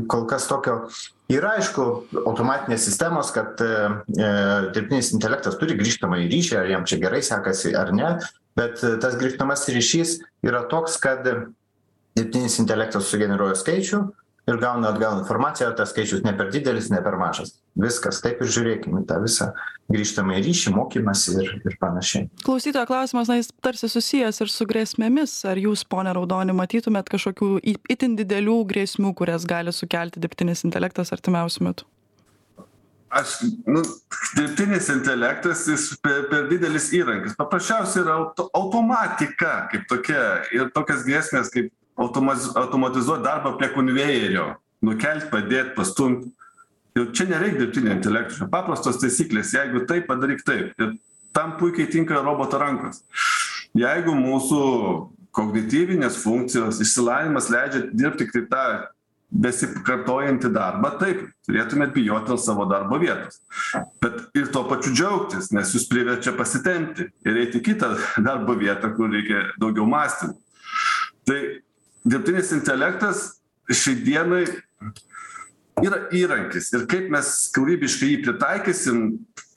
kol 0.09 0.25
kas 0.29 0.47
tokio. 0.49 0.79
Yra 1.27 1.57
aišku 1.59 1.85
automatinės 2.23 2.85
sistemos 2.87 3.33
kad 3.35 3.59
dirbtinis 3.59 5.11
intelektas 5.13 5.59
turi 5.59 5.77
grįžtamąjį 5.79 6.29
ryšį 6.33 6.59
ar 6.61 6.73
jam 6.73 6.87
čia 6.87 7.01
gerai 7.03 7.21
sekasi 7.25 7.75
ar 7.77 7.93
ne 7.93 8.15
bet 8.57 8.81
tas 9.03 9.17
grįžtamasis 9.19 9.75
ryšys 9.75 10.13
yra 10.47 10.63
toks 10.71 10.97
kad 11.03 11.27
dirbtinis 12.17 12.57
intelektas 12.63 13.11
sugeneruoja 13.11 13.55
skaičių 13.59 14.01
ir 14.47 14.57
gauna 14.61 14.91
atgal 14.93 15.19
informaciją 15.19 15.69
ar 15.69 15.75
tas 15.75 15.91
skaičius 15.91 16.23
ne 16.23 16.31
per 16.37 16.51
didelis 16.51 16.87
ne 16.91 17.01
per 17.03 17.17
mažas. 17.19 17.57
Viskas 17.77 18.21
taip 18.23 18.39
ir 18.41 18.51
žiūrėkim 18.53 18.95
į 19.01 19.03
tą 19.09 19.19
visą 19.23 19.49
grįžtamąjį 19.91 20.45
ryšį 20.45 20.73
mokymąsi 20.75 21.35
ir 21.41 21.51
ir 21.57 21.75
panašiai. 21.81 22.29
Klausytojo 22.45 22.87
klausimas 22.89 23.31
na 23.31 23.37
jis 23.39 23.51
tarsi 23.63 23.91
susijęs 23.91 24.41
ir 24.43 24.51
su 24.51 24.67
grėsmėmis. 24.69 25.35
Ar 25.51 25.59
jūs 25.59 25.83
pone 25.89 26.13
raudoni 26.15 26.55
matytumėt 26.55 27.11
kažkokių 27.11 27.51
itin 27.75 28.15
didelių 28.19 28.61
grėsmių 28.71 29.13
kurias 29.19 29.47
gali 29.47 29.75
sukelti 29.75 30.23
dirbtinis 30.23 30.63
intelektas 30.67 31.13
artimiausiu 31.15 31.67
metu? 31.67 31.87
Aš 33.07 33.37
nu 33.67 33.81
dirbtinis 34.35 34.89
intelektas 34.91 35.63
jis 35.67 35.93
per 36.03 36.25
per 36.31 36.47
didelis 36.51 36.89
įrankis. 36.95 37.35
Paprasčiausiai 37.39 38.03
yra 38.03 38.17
auto 38.19 38.49
automatika 38.55 39.53
kaip 39.71 39.87
tokia 39.91 40.23
ir 40.55 40.71
tokios 40.75 41.05
grėsmės 41.07 41.51
kaip 41.53 41.71
automaz 41.97 42.51
automatizuot 42.55 43.23
darbą 43.25 43.55
prie 43.57 43.69
konvejerio. 43.73 44.55
Nukelt 44.85 45.29
padėt 45.31 45.73
pastumt 45.77 46.27
jau 46.97 47.05
čia 47.13 47.27
nereik 47.29 47.57
dirbtinio 47.57 47.95
intelekto. 47.95 48.37
Čia 48.41 48.49
paprastos 48.51 48.99
taisyklės. 49.01 49.53
Jeigu 49.57 49.85
taip 49.89 50.07
padaryk 50.09 50.43
taip. 50.45 50.73
Ir 50.77 50.95
tam 51.35 51.57
puikiai 51.59 51.89
tinka 51.91 52.21
roboto 52.21 52.59
rankos. 52.61 53.03
Jeigu 53.77 54.13
mūsų 54.17 54.61
kognityvinės 55.37 56.17
funkcijos 56.23 56.81
išsilavinimas 56.81 57.51
leidžia 57.53 57.83
dirbt 57.93 58.21
tiktai 58.21 58.45
tą 58.49 58.63
besikartojantį 59.27 60.49
darbą 60.55 60.93
taip 61.01 61.25
turėtumėt 61.45 61.91
bijot 61.97 62.29
dėl 62.29 62.39
savo 62.39 62.65
darbo 62.69 62.97
vietos. 63.01 63.41
Bet 64.01 64.21
ir 64.39 64.47
tuo 64.53 64.63
pačiu 64.69 64.93
džiaugtis 64.95 65.51
nes 65.51 65.73
jus 65.75 65.87
priverčia 65.91 66.33
pasitempti 66.37 67.09
ir 67.27 67.39
eit 67.43 67.57
į 67.59 67.63
kitą 67.65 67.91
darbo 68.23 68.55
vietą 68.57 68.93
kur 68.95 69.11
reikia 69.11 69.49
daugiau 69.59 69.87
mąstymo. 69.89 70.37
Tai 71.27 71.41
dirbtinis 72.07 72.53
intelektas 72.55 73.27
šiai 73.67 73.99
dienai 74.03 74.45
yra 75.83 76.07
įrankis. 76.15 76.71
Ir 76.73 76.85
kaip 76.89 77.09
mes 77.13 77.31
kūrybiškai 77.55 78.11
jį 78.13 78.21
pritaikysim 78.25 79.01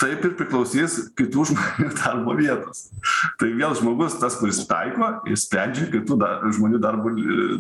taip 0.01 0.25
ir 0.25 0.35
priklausys 0.39 0.99
kitų 1.19 1.47
žmonių 1.53 1.93
darbo 2.01 2.35
vietos. 2.39 2.89
Tai 3.41 3.53
vėl 3.57 3.77
žmogus 3.79 4.19
tas 4.21 4.37
kuris 4.41 4.63
taiko 4.69 5.13
ir 5.29 5.41
sprendžia 5.41 5.89
kitų 5.93 6.19
da 6.21 6.35
žmonių 6.49 6.83
darbo 6.83 7.15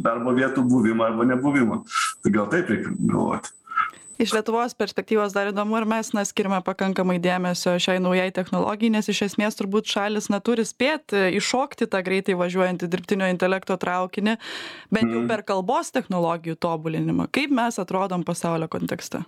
darbo 0.05 0.36
vietų 0.36 0.66
buvimą 0.68 1.09
arba 1.12 1.28
nebuvimą. 1.32 1.82
Tai 2.24 2.34
gal 2.36 2.51
taip 2.53 2.72
reik 2.72 2.91
galvoti 2.99 3.57
iš 4.21 4.35
lietuvos 4.37 4.75
perspektyvos 4.77 5.33
dar 5.33 5.49
įdomu 5.49 5.79
ar 5.79 5.87
mes 5.89 6.12
na 6.12 6.25
skiriame 6.29 6.61
pakankamai 6.66 7.16
dėmesio 7.23 7.77
šiai 7.81 8.03
naujai 8.03 8.29
technologijai 8.37 8.93
nes 8.99 9.09
iš 9.09 9.23
esmės 9.31 9.57
turbūt 9.57 9.89
šalys 9.89 10.29
na 10.33 10.43
turi 10.45 10.66
spėt 10.68 11.16
e, 11.16 11.25
įšokti 11.41 11.89
tą 11.91 12.03
greitai 12.05 12.37
važiuojantį 12.41 12.91
dirbtinio 12.93 13.31
intelekto 13.33 13.79
traukinį 13.81 14.37
bent 14.93 15.16
jau 15.16 15.25
per 15.31 15.45
kalbos 15.49 15.93
technologijų 15.97 16.61
tobulinimą. 16.61 17.31
Kaip 17.33 17.55
mes 17.57 17.81
atrodom 17.81 18.27
pasaulio 18.29 18.68
kontekste? 18.68 19.25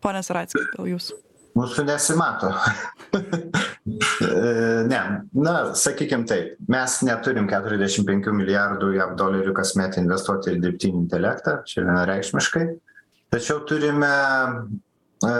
Pone 0.00 0.22
saracki 0.24 0.62
gal 0.76 0.88
jūs 0.88 1.12
mūsų 1.58 1.88
nesimato. 1.90 2.54
Ne, 3.88 4.98
na, 5.32 5.54
sakykim 5.78 6.26
taip, 6.28 6.58
mes 6.68 6.98
neturim 7.06 7.46
45 7.48 8.28
milijardų 8.36 8.90
JAV 8.96 9.14
dolerių 9.16 9.54
kasmet 9.56 9.96
investuoti 10.00 10.52
į 10.54 10.60
dirbtinį 10.64 11.02
intelektą, 11.04 11.54
čia 11.68 11.86
vienareikšmiškai, 11.86 12.64
tačiau 13.32 13.62
turime, 13.68 14.10
e, 15.24 15.32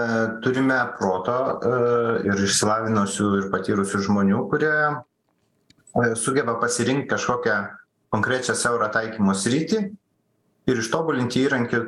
turime 0.44 0.78
proto 0.98 1.36
e, 1.36 1.72
ir 2.30 2.44
išsilavinusių 2.46 3.28
ir 3.40 3.50
patyrusių 3.52 4.02
žmonių, 4.08 4.42
kurie 4.52 4.74
e, 4.88 6.14
sugeba 6.16 6.56
pasirinkti 6.62 7.10
kažkokią 7.12 7.58
konkrečią 8.14 8.56
siaurą 8.56 8.88
taikymo 8.94 9.36
sritį 9.36 9.82
ir 10.68 10.80
ištobulinti 10.80 11.44
įrankį 11.44 11.82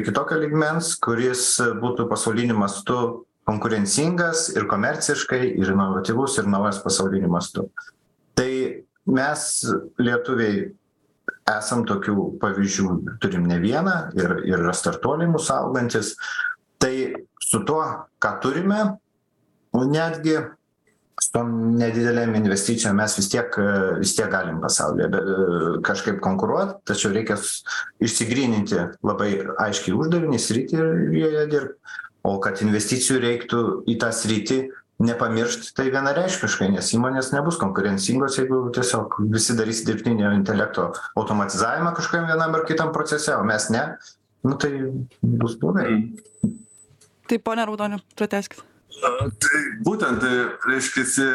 iki 0.00 0.14
tokio 0.14 0.38
ligmens, 0.38 0.94
kuris 1.02 1.56
būtų 1.82 2.06
pasauliniu 2.10 2.58
mastu 2.58 3.00
konkurencingas 3.50 4.48
ir 4.54 4.68
komerciškai 4.70 5.42
ir 5.58 5.72
inovatyvus 5.74 6.38
ir 6.38 6.50
naujas 6.50 6.78
pasauliniu 6.84 7.30
mastu. 7.32 7.66
Tai 8.38 8.52
mes 9.10 9.46
lietuviai 9.98 10.68
esam 11.50 11.84
tokių 11.88 12.28
pavyzdžių 12.42 12.94
turim 13.22 13.48
ne 13.48 13.58
vieną 13.62 13.96
ir 14.18 14.36
ir 14.48 14.70
startuoliai 14.76 15.30
mūsų 15.32 15.56
augantys 15.56 16.14
tai 16.80 16.94
su 17.42 17.62
tuo 17.66 17.82
ką 18.22 18.32
turime 18.42 18.80
netgi 19.74 20.36
su 21.20 21.32
tom 21.34 21.50
nedidelėm 21.78 22.34
investicijom 22.38 22.96
mes 22.96 23.16
vis 23.18 23.28
tiek 23.32 23.56
vis 24.00 24.14
tiek 24.16 24.30
galim 24.32 24.60
pasaulyje 24.62 25.24
kažkaip 25.86 26.20
konkuruot 26.24 26.78
tačiau 26.88 27.12
reikia 27.14 27.38
išsigryninti 28.02 28.86
labai 29.06 29.32
aiškiai 29.66 29.96
uždavinį 29.96 30.40
sritį 30.40 30.80
ir 30.80 31.18
joje 31.20 31.48
dirbt 31.54 31.98
o 32.26 32.36
kad 32.42 32.60
investicijų 32.64 33.20
reiktų 33.24 33.64
į 33.88 33.96
tą 34.02 34.10
sritį 34.14 34.60
nepamiršt 35.00 35.70
tai 35.76 35.88
vienareikšmiškai 35.94 36.68
nes 36.74 36.90
įmonės 36.96 37.30
nebus 37.32 37.56
konkurencingos 37.60 38.36
jeigu 38.36 38.66
tiesiog 38.76 39.16
visi 39.32 39.56
darys 39.56 39.84
dirbtinio 39.86 40.32
intelekto 40.36 40.90
automatizavimą 41.16 41.94
kažkokiam 41.96 42.28
vienam 42.28 42.56
ar 42.58 42.66
kitam 42.68 42.92
procese 42.92 43.32
o 43.36 43.44
mes 43.48 43.70
ne 43.72 43.84
nu 44.42 44.56
tai 44.56 44.92
bus 45.20 45.56
blogai. 45.56 46.12
Tai 47.26 47.38
pone 47.38 47.64
raudoni 47.64 48.00
pratęskit. 48.16 48.62
Tai 49.40 49.58
būtent 49.86 50.20
tai 50.20 50.32
reiškiasi 50.68 51.26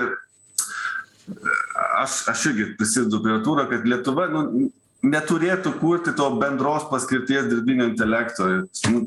aš 2.01 2.25
aš 2.33 2.47
irgi 2.51 2.71
prisidedu 2.77 3.21
prie 3.23 3.37
artūro 3.39 3.65
kad 3.69 3.85
lietuva 3.89 4.27
nu 4.33 4.69
neturėtų 5.05 5.73
kurti 5.79 6.13
to 6.17 6.27
bendros 6.41 6.87
paskirties 6.89 7.49
dirbtinio 7.49 7.89
intelekto. 7.91 8.49
Nu 8.89 9.05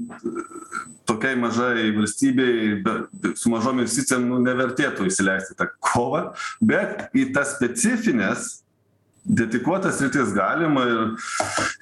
tokiai 1.08 1.38
mažai 1.40 1.90
valstybei 1.96 2.78
be 2.84 3.34
su 3.36 3.50
mažom 3.52 3.80
investicijom 3.80 4.28
nu 4.28 4.40
nevertėtų 4.44 5.08
įsileisti 5.08 5.56
į 5.56 5.60
tą 5.60 5.68
kovą 5.90 6.24
bet 6.60 7.08
į 7.16 7.30
tas 7.36 7.56
specifines 7.56 8.58
dedikuotas 9.28 9.98
sritis 9.98 10.32
galima 10.36 10.84
ir 10.88 11.00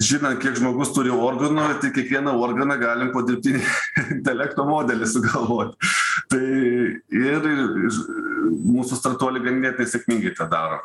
žinant 0.03 0.41
kiek 0.43 0.57
žmogus 0.59 0.91
turi 0.95 1.13
organų 1.13 1.67
tai 1.81 1.93
kiekvieną 1.95 2.35
organą 2.43 2.75
galim 2.81 3.13
po 3.15 3.23
dirbtinį 3.27 3.63
intelekto 4.17 4.67
modelį 4.67 5.07
sugalvot 5.13 5.75
tai 6.31 6.43
ir 7.23 7.49
mūsų 8.67 8.99
startuoliai 8.99 9.47
ganėtinai 9.47 9.91
sėkmingai 9.91 10.35
tą 10.37 10.49
daro 10.51 10.81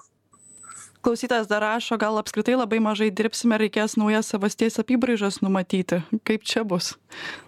klausytojas 1.02 1.48
dar 1.50 1.62
rašo 1.62 1.98
gal 1.98 2.16
apskritai 2.20 2.54
labai 2.56 2.78
mažai 2.82 3.10
dirbsime 3.10 3.58
reikės 3.60 3.96
naujas 4.00 4.30
savasties 4.32 4.78
apybraižas 4.80 5.40
numatyti. 5.42 6.00
Kaip 6.28 6.46
čia 6.46 6.62
bus? 6.64 6.94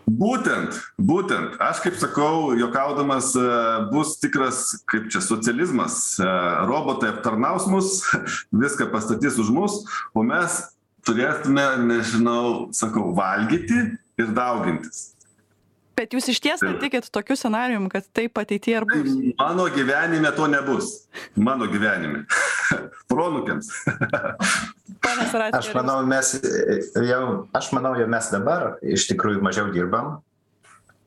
Būtent 0.04 0.76
būtent. 0.98 1.56
Aš 1.62 1.84
kaip 1.86 1.96
sakau 2.00 2.52
juokaudamas 2.58 3.32
e, 3.38 3.46
bus 3.94 4.18
tikras 4.20 4.66
kaip 4.90 5.08
čia 5.14 5.22
socializmas. 5.24 6.18
E, 6.18 6.28
robotai 6.68 7.14
aptarnaus 7.14 7.70
mus 7.70 8.02
viską 8.64 8.90
pastatys 8.92 9.40
už 9.40 9.54
mus 9.54 9.80
o 10.12 10.26
mes 10.26 10.60
turėtume 11.06 11.64
nežinau 11.86 12.68
sakau 12.74 13.12
valgyti 13.16 13.86
ir 14.18 14.36
daugintis 14.36 15.13
bet 15.96 16.14
jūs 16.16 16.28
išties 16.32 16.64
tikit 16.82 17.08
tokiu 17.14 17.36
scenarijum 17.38 17.88
kad 17.92 18.06
taip 18.16 18.38
ateity 18.42 18.74
ir 18.74 18.86
bus. 18.88 19.14
Mano 19.38 19.68
gyvenime 19.72 20.34
to 20.36 20.48
nebus. 20.50 20.92
Mano 21.36 21.68
gyvenime. 21.70 22.24
Proanūkiams. 23.10 23.72
Aš 25.60 25.68
manau 25.76 25.98
mes 26.08 26.30
jau 27.04 27.24
aš 27.52 27.66
manau 27.76 27.92
jau 27.98 28.06
mes 28.08 28.28
dabar 28.32 28.78
iš 28.80 29.04
tikrųjų 29.10 29.42
mažiau 29.44 29.68
dirbam 29.74 30.14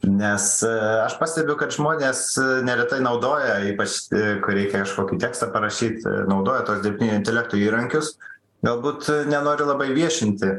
nes 0.05 0.63
e, 0.63 0.71
aš 1.05 1.17
pastebiu 1.19 1.57
kad 1.59 1.73
žmonės 1.73 2.21
e, 2.37 2.45
neretai 2.67 2.99
naudoja 3.03 3.59
ypač 3.71 3.99
e, 4.11 4.37
kai 4.43 4.57
reikia 4.59 4.83
kažkokį 4.83 5.19
tekstą 5.23 5.49
parašyt 5.53 6.05
naudoja 6.29 6.65
tuos 6.67 6.83
dirbtinio 6.85 7.17
intelekto 7.17 7.59
įrankius. 7.59 8.15
Galbūt 8.65 9.09
nenori 9.29 9.65
labai 9.67 9.91
viešinti 9.93 10.49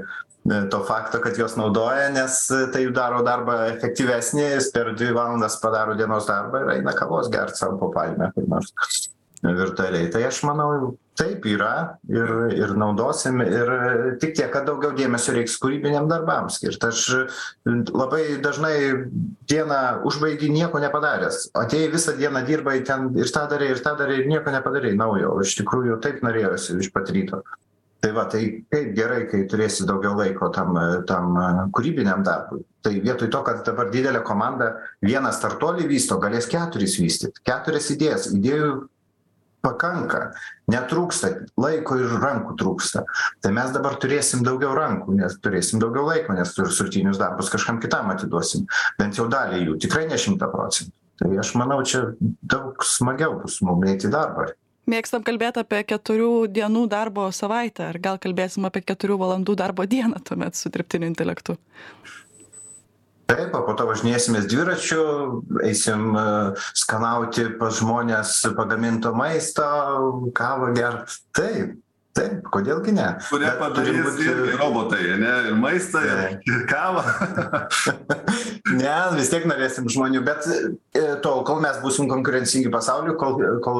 to 0.70 0.80
fakto 0.88 1.20
kad 1.24 1.36
juos 1.38 1.57
naudoja 1.61 2.09
nes 2.14 2.40
tai 2.72 2.86
daro 2.94 3.20
darbą 3.26 3.59
efektyvesnį 3.74 4.46
jis 4.55 4.72
per 4.74 4.94
dvi 4.96 5.12
valandas 5.16 5.59
padaro 5.62 5.96
dienos 5.99 6.28
darbą 6.28 6.64
ir 6.64 6.74
eina 6.78 6.96
kavos 6.96 7.30
gert 7.32 7.57
sau 7.59 7.76
po 7.80 7.92
palme 7.94 8.32
kur 8.34 8.49
nors 8.49 8.72
virtualiai. 9.42 10.09
Tai 10.11 10.22
aš 10.26 10.40
manau 10.46 10.96
taip 11.18 11.46
yra 11.51 11.99
ir 12.11 12.30
ir 12.55 12.74
naudosim 12.78 13.40
ir 13.42 13.70
tik 14.22 14.34
tiek 14.38 14.51
kad 14.53 14.66
daugiau 14.66 14.94
dėmesio 14.96 15.34
reiks 15.34 15.59
kūrybiniam 15.62 16.09
darbam 16.11 16.49
skirt. 16.51 16.82
Aš 16.84 17.05
labai 17.66 18.38
dažnai 18.42 18.74
dieną 19.51 19.80
užbaigi 20.09 20.51
nieko 20.51 20.82
nepadaręs. 20.82 21.51
Atėjai 21.59 21.92
visą 21.94 22.16
dieną 22.18 22.44
dirbai 22.46 22.80
ten 22.86 23.12
ir 23.18 23.30
tą 23.34 23.46
darei 23.51 23.72
ir 23.74 23.82
tą 23.84 23.96
darei 23.99 24.22
ir 24.22 24.30
nieko 24.30 24.55
nepadarei 24.55 24.96
naujo. 24.99 25.36
O 25.36 25.46
iš 25.46 25.59
tikrųjų 25.62 26.01
taip 26.03 26.22
norėjosi 26.26 26.78
iš 26.82 26.92
pat 26.94 27.11
ryto 27.14 27.42
tai 28.01 28.12
va 28.14 28.24
tai 28.30 28.42
kaip 28.70 28.92
gerai 28.94 29.24
kai 29.30 29.44
turėsi 29.51 29.86
daugiau 29.88 30.14
laiko 30.18 30.51
tam 30.55 30.76
tam 31.09 31.38
kūrybiniam 31.74 32.22
darbui. 32.26 32.62
Tai 32.82 32.92
vietoj 32.94 33.30
to 33.32 33.40
kad 33.46 33.64
dabar 33.66 33.90
didelė 33.90 34.22
komanda 34.26 34.70
vieną 35.05 35.32
startuolį 35.34 35.88
vysto 35.90 36.20
galės 36.22 36.46
keturis 36.51 36.99
vystyt 37.01 37.42
keturias 37.46 37.90
idėjas. 37.94 38.30
Idėjų 38.38 38.70
pakanka. 39.64 40.20
Netrūksta. 40.70 41.32
Laiko 41.59 41.99
ir 41.99 42.14
rankų 42.22 42.55
trūksta. 42.61 43.03
Tai 43.42 43.53
mes 43.57 43.74
dabar 43.74 43.99
turėsim 44.01 44.44
daugiau 44.46 44.76
rankų 44.78 45.18
nes 45.18 45.34
turėsim 45.42 45.82
daugiau 45.82 46.07
laiko 46.07 46.36
nes 46.38 46.55
sutartinius 46.55 47.18
darbus 47.18 47.51
kažkam 47.51 47.82
kitam 47.82 48.12
atiduosim. 48.14 48.68
Bent 49.01 49.18
jau 49.18 49.26
dalį 49.32 49.64
jų. 49.64 49.76
Tikrai 49.86 50.07
ne 50.11 50.20
šimtą 50.20 50.51
procentų. 50.55 50.94
Tai 51.18 51.34
aš 51.42 51.53
manau 51.59 51.80
čia 51.82 52.12
daug 52.22 52.78
smagiau 52.86 53.40
bus 53.42 53.59
mum 53.66 53.82
eit 53.90 54.07
į 54.07 54.12
darbą 54.14 54.53
mėgstam 54.91 55.24
kalbėt 55.26 55.61
apie 55.61 55.82
keturių 55.89 56.49
dienų 56.53 56.86
darbo 56.91 57.28
savaitę. 57.34 57.91
Ar 57.93 57.99
gal 58.03 58.20
kalbėsim 58.22 58.66
apie 58.68 58.82
keturių 58.86 59.18
valandų 59.20 59.57
darbo 59.59 59.86
dieną 59.89 60.22
tuomet 60.24 60.59
su 60.59 60.72
dirbtiniu 60.72 61.11
intelektu? 61.11 61.59
Taip 63.28 63.53
o 63.53 63.61
po 63.66 63.74
to 63.76 63.84
važinėsimės 63.91 64.47
dviračiu 64.49 65.03
eisim 65.66 66.14
skanauti 66.72 67.45
pas 67.61 67.76
žmones 67.76 68.39
pagaminto 68.57 69.12
maisto 69.12 69.66
kavą 70.36 70.72
gert. 70.76 71.12
Taip 71.36 71.76
taip 72.16 72.48
kodėl 72.54 72.80
gi 72.84 72.94
ne? 72.96 73.09
Kurie 73.28 73.50
padarys 73.61 74.20
irgi 74.24 74.56
robotai 74.59 75.00
ane 75.16 75.32
ir 75.50 75.59
maistą 75.59 76.02
ir 76.06 76.38
ir 76.48 76.64
kavą. 76.70 77.04
Ne 78.68 78.94
vis 79.14 79.30
tiek 79.32 79.46
norėsim 79.48 79.86
žmonių 79.88 80.20
bet 80.26 80.44
tol 81.24 81.40
kol 81.48 81.62
mes 81.64 81.78
būsim 81.80 82.09
konkurencingi 82.11 82.68
pasauly 82.72 83.14
kol 83.20 83.38
kol 83.64 83.78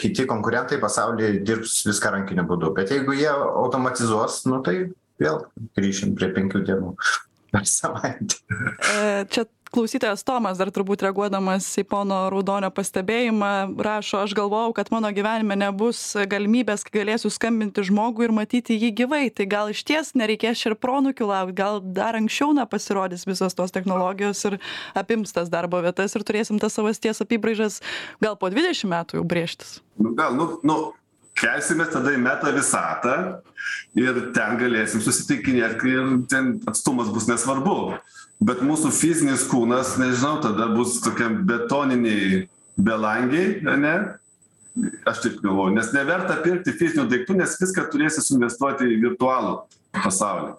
kiti 0.00 0.26
konkurentai 0.28 0.76
pasauly 0.82 1.38
dirbs 1.48 1.80
viską 1.88 2.12
rankiniu 2.12 2.44
būdu. 2.50 2.74
Bet 2.76 2.92
jeigu 2.92 3.16
jie 3.16 3.30
automatizuos 3.32 4.42
nu 4.50 4.60
tai 4.66 4.76
vėl 5.22 5.40
grįšim 5.78 6.12
prie 6.18 6.28
penkių 6.34 6.62
dienų 6.68 6.92
per 7.52 7.64
savaitę. 7.68 8.36
Čia 9.32 9.46
klausytojas 9.72 10.24
tomas 10.26 10.58
dar 10.60 10.70
turbūt 10.74 11.02
reaguodamas 11.06 11.66
į 11.80 11.84
pono 11.88 12.18
raudonio 12.32 12.70
pastebėjimą 12.74 13.50
rašo 13.84 14.22
aš 14.24 14.34
galvojau 14.36 14.74
kad 14.76 14.90
mano 14.94 15.10
gyvenime 15.14 15.56
nebus 15.58 16.00
galimybės 16.30 16.84
kai 16.86 17.00
galėsiu 17.00 17.30
skambinti 17.32 17.84
žmogui 17.88 18.28
ir 18.28 18.34
matyti 18.36 18.78
jį 18.78 18.92
gyvai. 19.02 19.24
Tai 19.34 19.48
gal 19.50 19.72
išties 19.72 20.14
nereikės 20.18 20.62
čia 20.62 20.72
ir 20.72 20.78
proanūkių 20.80 21.28
laukt 21.30 21.56
gal 21.58 21.80
dar 21.82 22.18
anksčiau 22.18 22.54
na 22.56 22.68
pasirodys 22.70 23.26
visos 23.28 23.56
tos 23.58 23.74
technologijos 23.74 24.44
ir 24.48 24.58
apims 24.98 25.34
tas 25.36 25.52
darbo 25.52 25.82
vietas 25.84 26.16
ir 26.16 26.26
turėsim 26.26 26.60
tas 26.62 26.76
savasties 26.78 27.22
apybraižas. 27.24 27.82
Gal 28.24 28.38
po 28.40 28.50
dvidešim 28.52 28.92
metų 28.94 29.20
jau 29.20 29.26
brėžtis? 29.28 29.78
Nu 29.98 30.14
gal 30.18 30.36
nu 30.38 30.54
nu 30.66 30.78
kelsimės 31.38 31.92
tada 31.92 32.12
į 32.14 32.20
meta 32.22 32.50
visatą 32.54 33.14
ir 33.98 34.16
ten 34.34 34.58
galėsim 34.60 35.02
susitikinėt 35.04 35.84
ir 35.86 36.14
ten 36.30 36.56
atstumas 36.70 37.10
bus 37.14 37.28
nesvarbu 37.30 37.76
bet 38.40 38.62
mūsų 38.62 38.92
fizinis 38.94 39.46
kūnas 39.50 39.96
nežinau 40.00 40.38
tada 40.44 40.68
bus 40.74 41.00
tokiam 41.04 41.42
betoninėj 41.48 42.46
belangėj 42.78 43.48
ane 43.72 43.94
aš 45.10 45.24
taip 45.24 45.40
galvoju 45.42 45.74
nes 45.74 45.90
neverta 45.94 46.38
pirkti 46.44 46.74
fizinių 46.78 47.08
daiktų 47.10 47.38
nes 47.40 47.56
viską 47.60 47.88
turėsi 47.92 48.22
suinvestuoti 48.22 48.86
į 48.94 49.00
virtualų 49.08 49.56
pasaulį. 49.98 50.54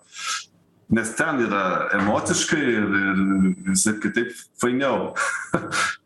Nes 0.98 1.12
ten 1.14 1.44
yra 1.46 1.64
emociškai 2.00 2.60
ir 2.60 3.00
ir 3.00 3.24
visaip 3.70 4.02
kitaip 4.04 4.34
fainiau. 4.62 5.14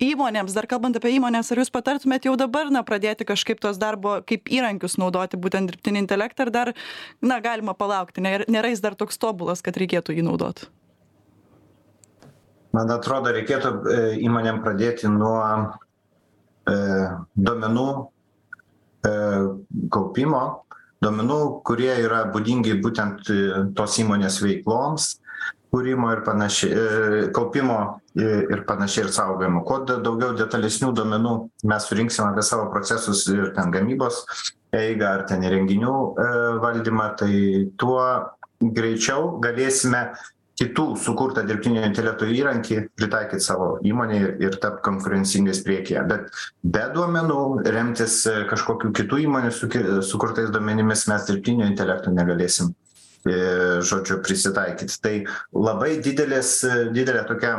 Įmonėms 0.00 0.54
dar 0.56 0.64
kalbant 0.64 0.96
apie 0.96 1.12
įmones 1.18 1.52
ar 1.52 1.60
jūs 1.60 1.68
patartumėt 1.74 2.24
jau 2.24 2.32
dabar 2.40 2.70
na 2.72 2.80
pradėti 2.88 3.26
kažkaip 3.28 3.60
tuos 3.60 3.76
darbo 3.76 4.16
kaip 4.24 4.48
įrankius 4.48 4.96
naudoti 4.96 5.36
būtent 5.36 5.68
dirbtinį 5.68 6.06
intelektą 6.06 6.46
ar 6.46 6.54
dar 6.54 6.72
na 7.20 7.36
galima 7.44 7.76
palaukti 7.76 8.24
nėr 8.24 8.46
nėra 8.48 8.72
jis 8.72 8.80
dar 8.80 8.96
toks 8.96 9.20
tobulas 9.20 9.60
kad 9.60 9.76
reikėtų 9.76 10.16
jį 10.16 10.24
naudot 10.24 10.64
man 12.76 12.90
atrodo 12.94 13.32
reikėtų 13.34 13.72
įmonėm 14.22 14.62
pradėti 14.64 15.10
nuo 15.10 15.40
e 16.70 16.76
duomenų 17.34 17.86
e 19.06 19.14
kaupimo. 19.92 20.44
Duomenų 21.00 21.40
kurie 21.64 21.92
yra 22.04 22.26
būdingi 22.32 22.76
būtent 22.84 23.30
tos 23.76 23.98
įmonės 24.02 24.42
veikloms 24.44 25.14
kūrimo 25.70 26.10
ir 26.14 26.22
panašiai 26.26 26.70
e 26.70 27.26
kaupimo 27.34 27.78
ir 28.18 28.64
panašiai 28.66 29.06
ir 29.06 29.12
saugojimo. 29.14 29.62
Kuo 29.66 29.80
daugiau 29.88 30.34
detalesnių 30.38 30.90
duomenų 30.98 31.34
mes 31.70 31.86
surinksim 31.86 32.26
apie 32.26 32.44
savo 32.46 32.68
procesus 32.74 33.26
ir 33.30 33.52
ten 33.56 33.70
gamybos 33.74 34.24
eigą 34.76 35.14
ar 35.14 35.24
ten 35.30 35.46
įrenginių 35.46 35.94
e 36.24 36.28
valdymą 36.62 37.06
tai 37.18 37.32
tuo 37.78 38.02
greičiau 38.60 39.38
galėsime 39.42 40.10
kitų 40.60 40.86
sukurtą 41.00 41.44
dirbtinio 41.48 41.82
intelekto 41.86 42.28
įrankį 42.28 42.82
pritaikyt 42.98 43.44
savo 43.44 43.72
įmonėj 43.86 44.26
ir 44.44 44.58
tapt 44.62 44.82
konkurencingais 44.86 45.62
priekyje. 45.66 46.04
Bet 46.10 46.28
be 46.62 46.84
duomenų 46.94 47.40
remtis 47.72 48.20
kažkokių 48.50 48.92
kitų 49.00 49.24
įmonių 49.24 49.54
suki 49.56 49.82
sukurtais 50.06 50.52
duomenimis 50.52 51.08
mes 51.10 51.26
dirbtinio 51.30 51.68
intelekto 51.70 52.12
negalėsim 52.14 52.74
e 53.28 53.80
žodžiu 53.84 54.20
prisitaikyt 54.24 54.94
tai 55.04 55.26
labai 55.52 55.98
didelės 56.00 56.54
didelė 56.94 57.26
tokia 57.28 57.52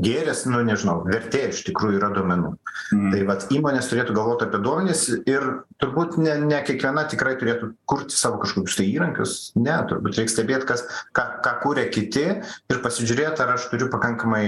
gėris 0.00 0.44
nu 0.48 0.62
nežinau 0.64 1.02
vertė 1.04 1.48
iš 1.50 1.62
tikrųjų 1.66 1.98
yra 1.98 2.10
duomenų. 2.14 2.52
Tai 2.92 3.20
vat 3.28 3.46
įmonės 3.52 3.90
turėtų 3.90 4.14
galvot 4.16 4.44
apie 4.44 4.60
duomenis 4.64 5.04
ir 5.28 5.46
turbūt 5.82 6.16
ne 6.20 6.38
ne 6.46 6.60
kiekviena 6.64 7.04
tikrai 7.10 7.34
turėtų 7.40 7.72
kurti 7.88 8.16
savo 8.16 8.40
kažkokius 8.42 8.78
tai 8.78 8.86
įrankius. 8.88 9.36
Ne 9.60 9.76
turbūt 9.90 10.20
reik 10.20 10.32
stebėt 10.32 10.66
kas 10.68 10.84
ką 11.16 11.26
ką 11.44 11.54
kuria 11.64 11.86
kiti 11.92 12.26
ir 12.40 12.82
pasižiūrėt 12.84 13.42
ar 13.44 13.56
aš 13.56 13.68
turiu 13.72 13.90
pakankamai 13.92 14.44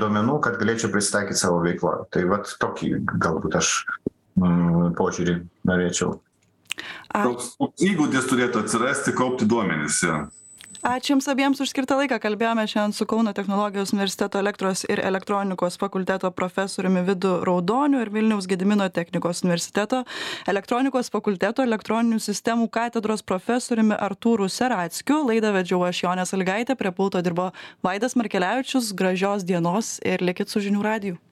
duomenų 0.00 0.38
kad 0.46 0.58
galėčiau 0.60 0.90
prisitaikyt 0.94 1.38
savo 1.38 1.62
veikloj 1.66 2.08
tai 2.14 2.26
vat 2.30 2.50
tokį 2.62 2.94
galbūt 3.14 3.60
aš 3.62 3.74
mm 4.38 4.94
požiūrį 4.98 5.40
norėčiau. 5.68 6.18
Toks 7.10 7.54
įgūdis 7.82 8.28
turėtų 8.30 8.62
atsirasti 8.62 9.14
kaupti 9.16 9.46
duomenis 9.48 10.02
jo 10.04 10.18
ačiū 10.82 11.14
jums 11.14 11.28
abiems 11.28 11.60
už 11.60 11.72
skirtą 11.72 11.96
laiką. 11.98 12.18
Kalbėjome 12.22 12.64
šiandien 12.70 12.94
su 12.94 13.06
kauno 13.08 13.32
technologijos 13.34 13.92
universiteto 13.92 14.38
elektros 14.38 14.84
ir 14.88 15.02
elektronikos 15.02 15.78
fakulteto 15.78 16.30
profesoriumi 16.30 17.02
vidu 17.06 17.32
raudoniu 17.44 18.00
ir 18.02 18.10
vilniaus 18.14 18.46
gedimino 18.46 18.88
technikos 18.88 19.42
universiteto 19.44 20.04
elektronikos 20.46 21.10
fakulteto 21.10 21.66
elektroninių 21.66 22.20
sistemų 22.22 22.68
katedros 22.70 23.22
profesoriumi 23.22 23.98
artūru 23.98 24.48
serackiu. 24.48 25.24
Laidą 25.28 25.52
vedžiau 25.56 25.82
aš 25.88 26.04
jonė 26.06 26.26
salygaitė 26.28 26.78
prie 26.78 26.92
pulto 26.92 27.22
dirbo 27.22 27.50
vaidas 27.82 28.16
markelevičius. 28.16 28.94
Gražios 28.94 29.44
dienos 29.44 29.98
ir 30.06 30.22
likit 30.22 30.48
su 30.48 30.62
žinių 30.62 30.84
radiju 30.84 31.18